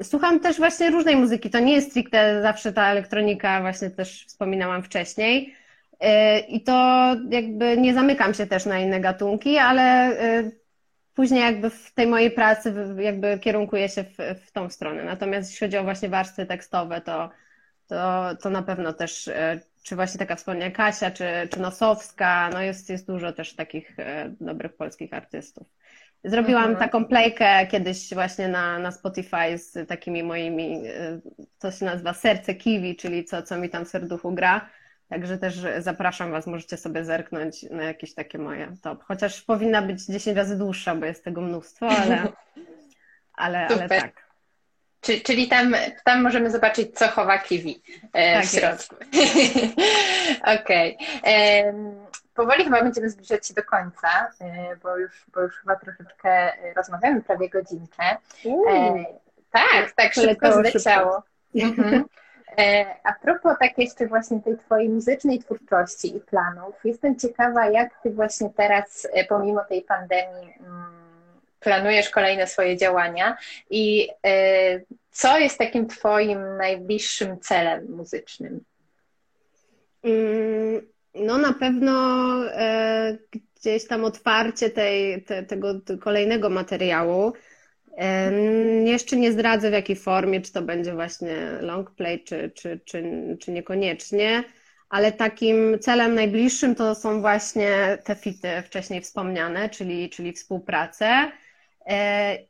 [0.04, 1.50] Słucham też właśnie różnej muzyki.
[1.50, 5.56] To nie jest stricte zawsze ta elektronika, właśnie też wspominałam wcześniej.
[6.04, 10.60] Y, I to jakby nie zamykam się też na inne gatunki, ale y,
[11.14, 15.04] później jakby w tej mojej pracy jakby kierunkuję się w, w tą stronę.
[15.04, 17.30] Natomiast jeśli chodzi o właśnie warstwy tekstowe, to,
[17.88, 19.34] to, to na pewno też, y,
[19.84, 23.98] czy właśnie taka wspomniana Kasia, czy, czy Nosowska, no jest, jest dużo też takich
[24.42, 25.68] dobrych polskich artystów.
[26.24, 26.80] Zrobiłam mhm.
[26.80, 30.84] taką playkę kiedyś właśnie na, na Spotify z takimi moimi,
[31.60, 34.70] to się nazywa Serce Kiwi, czyli co, co mi tam w serduchu gra.
[35.10, 39.04] Także też zapraszam Was, możecie sobie zerknąć na jakieś takie moje top.
[39.04, 42.24] Chociaż powinna być 10 razy dłuższa, bo jest tego mnóstwo, ale,
[43.34, 44.27] ale, ale tak.
[45.24, 47.82] Czyli tam, tam możemy zobaczyć, co chowa kiwi
[48.14, 48.96] e, tak w środku.
[50.62, 50.98] Okej.
[50.98, 51.98] Okay
[52.38, 54.08] powoli chyba będziemy zbliżać się do końca,
[54.42, 58.04] e, bo już, bo już chyba troszeczkę rozmawiamy, prawie godzinkę.
[58.46, 59.06] E,
[59.52, 61.24] tak, tak, szybko zleciało.
[61.56, 62.06] Mhm.
[63.04, 68.12] A propos tak jeszcze właśnie tej Twojej muzycznej twórczości i planów, jestem ciekawa, jak Ty
[68.12, 71.07] właśnie teraz, pomimo tej pandemii, mm,
[71.60, 73.38] planujesz kolejne swoje działania
[73.70, 74.08] i
[75.12, 78.60] co jest takim Twoim najbliższym celem muzycznym?
[80.04, 80.82] Mm,
[81.16, 81.94] no na pewno
[82.52, 83.18] e,
[83.56, 87.34] gdzieś tam otwarcie tej, te, tego kolejnego materiału.
[87.98, 88.32] E,
[88.84, 93.04] jeszcze nie zdradzę w jakiej formie, czy to będzie właśnie long play, czy, czy, czy,
[93.40, 94.44] czy niekoniecznie,
[94.90, 101.32] ale takim celem najbliższym to są właśnie te fity wcześniej wspomniane, czyli, czyli współpracę e,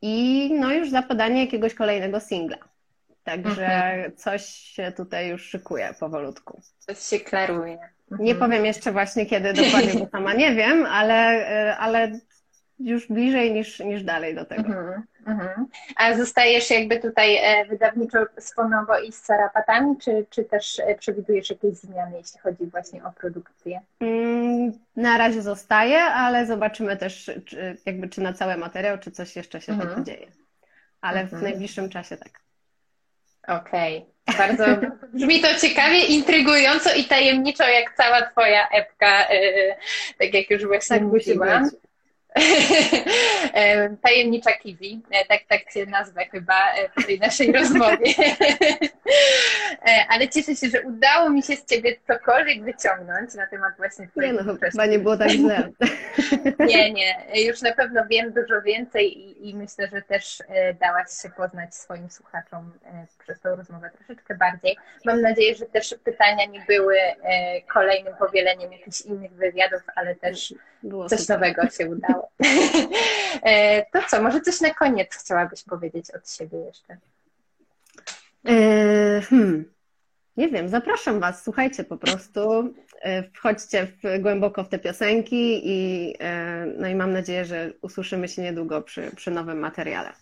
[0.02, 2.58] i no już zapadanie jakiegoś kolejnego singla.
[3.24, 4.16] Także mhm.
[4.16, 6.60] coś się tutaj już szykuje powolutku.
[6.78, 7.78] Coś się klaruje.
[8.10, 8.38] Nie mhm.
[8.38, 12.18] powiem jeszcze właśnie kiedy dokładnie, bo sama nie wiem, ale, e, ale
[12.80, 14.68] już bliżej niż, niż dalej do tego.
[14.68, 15.66] Mhm, mhm.
[15.96, 20.94] A zostajesz jakby tutaj e, wydawniczo z Ponowo i z Sarapatami, czy, czy też e,
[20.94, 23.80] przewidujesz jakieś zmiany, jeśli chodzi właśnie o produkcję?
[24.00, 29.36] Mm, na razie zostaję, ale zobaczymy też czy, jakby czy na cały materiał, czy coś
[29.36, 30.04] jeszcze się mhm.
[30.04, 30.26] dzieje.
[31.00, 32.40] Ale w najbliższym czasie tak.
[33.48, 33.96] Okej.
[33.98, 34.18] Okay.
[34.38, 34.64] Bardzo
[35.14, 39.74] brzmi to ciekawie, intrygująco i tajemniczo, jak cała Twoja epka, yy,
[40.18, 41.70] tak jak już właśnie tak mówiłam.
[44.02, 46.54] Tajemnicza Kiwi, e, tak, tak Cię nazwę chyba
[46.96, 48.14] w tej naszej rozmowie.
[50.08, 54.32] Ale cieszę się, że udało mi się z Ciebie cokolwiek wyciągnąć na temat właśnie Twojej
[54.32, 55.68] Nie no, chyba nie było tak źle.
[56.68, 57.16] Nie, nie.
[57.46, 60.42] Już na pewno wiem dużo więcej i, i myślę, że też
[60.80, 62.72] dałaś się poznać swoim słuchaczom
[63.18, 64.76] przez tą rozmowę troszeczkę bardziej.
[65.04, 66.96] Mam nadzieję, że też pytania nie były
[67.72, 71.36] kolejnym powieleniem jakichś innych wywiadów, ale też było coś super.
[71.36, 72.30] nowego się udało.
[73.42, 76.96] E, to co, może coś na koniec chciałabyś powiedzieć od siebie jeszcze?
[78.48, 79.72] E, hmm.
[80.36, 86.14] Nie wiem, zapraszam Was, słuchajcie po prostu, e, wchodźcie w, głęboko w te piosenki i,
[86.78, 90.12] no i mam nadzieję, że usłyszymy się niedługo przy, przy nowym materiale.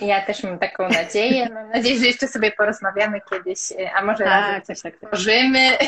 [0.00, 1.48] Ja też mam taką nadzieję.
[1.54, 3.58] Mam nadzieję, że jeszcze sobie porozmawiamy kiedyś,
[3.94, 5.10] a może tak, razem coś tak, tak.
[5.10, 5.78] tworzymy.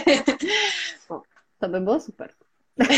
[1.58, 2.34] To by było super.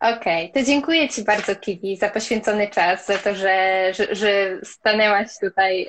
[0.00, 0.62] Okej, okay.
[0.62, 5.86] to dziękuję Ci bardzo, Kiwi, za poświęcony czas, za to, że, że, że stanęłaś tutaj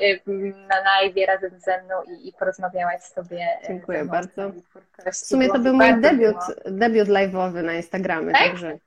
[0.70, 3.48] na live razem ze mną i, i porozmawiałaś sobie.
[3.68, 4.52] Dziękuję bardzo.
[5.12, 8.42] W sumie to był mój debiut, debiut live'owy na Instagramie, tak?
[8.42, 8.78] także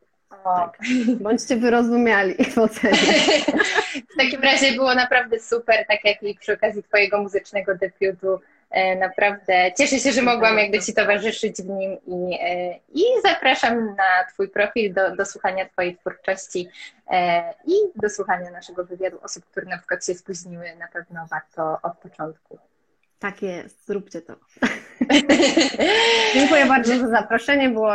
[0.44, 0.78] tak.
[1.20, 2.96] bądźcie wyrozumiali w ocenie.
[4.14, 8.40] w takim razie było naprawdę super, tak jak i przy okazji Twojego muzycznego debiutu
[8.70, 13.86] E, naprawdę cieszę się, że mogłam jakby Ci towarzyszyć w nim i, e, i zapraszam
[13.86, 16.68] na Twój profil do, do słuchania Twojej twórczości
[17.10, 20.64] e, i do słuchania naszego wywiadu osób, które na przykład się spóźniły.
[20.78, 22.58] Na pewno warto od początku.
[23.18, 24.36] Tak jest, zróbcie to.
[26.34, 27.92] Dziękuję bardzo za zaproszenie, było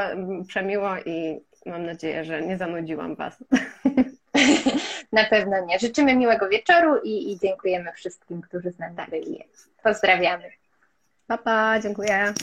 [0.47, 3.38] przemiło i mam nadzieję, że nie zanudziłam Was.
[5.11, 5.80] Na pewno nie.
[5.80, 9.09] Życzymy miłego wieczoru i, i dziękujemy wszystkim, którzy z nami tak.
[9.09, 9.43] byli.
[9.84, 10.51] Pozdrawiamy.
[11.28, 12.36] 爸爸，辛苦了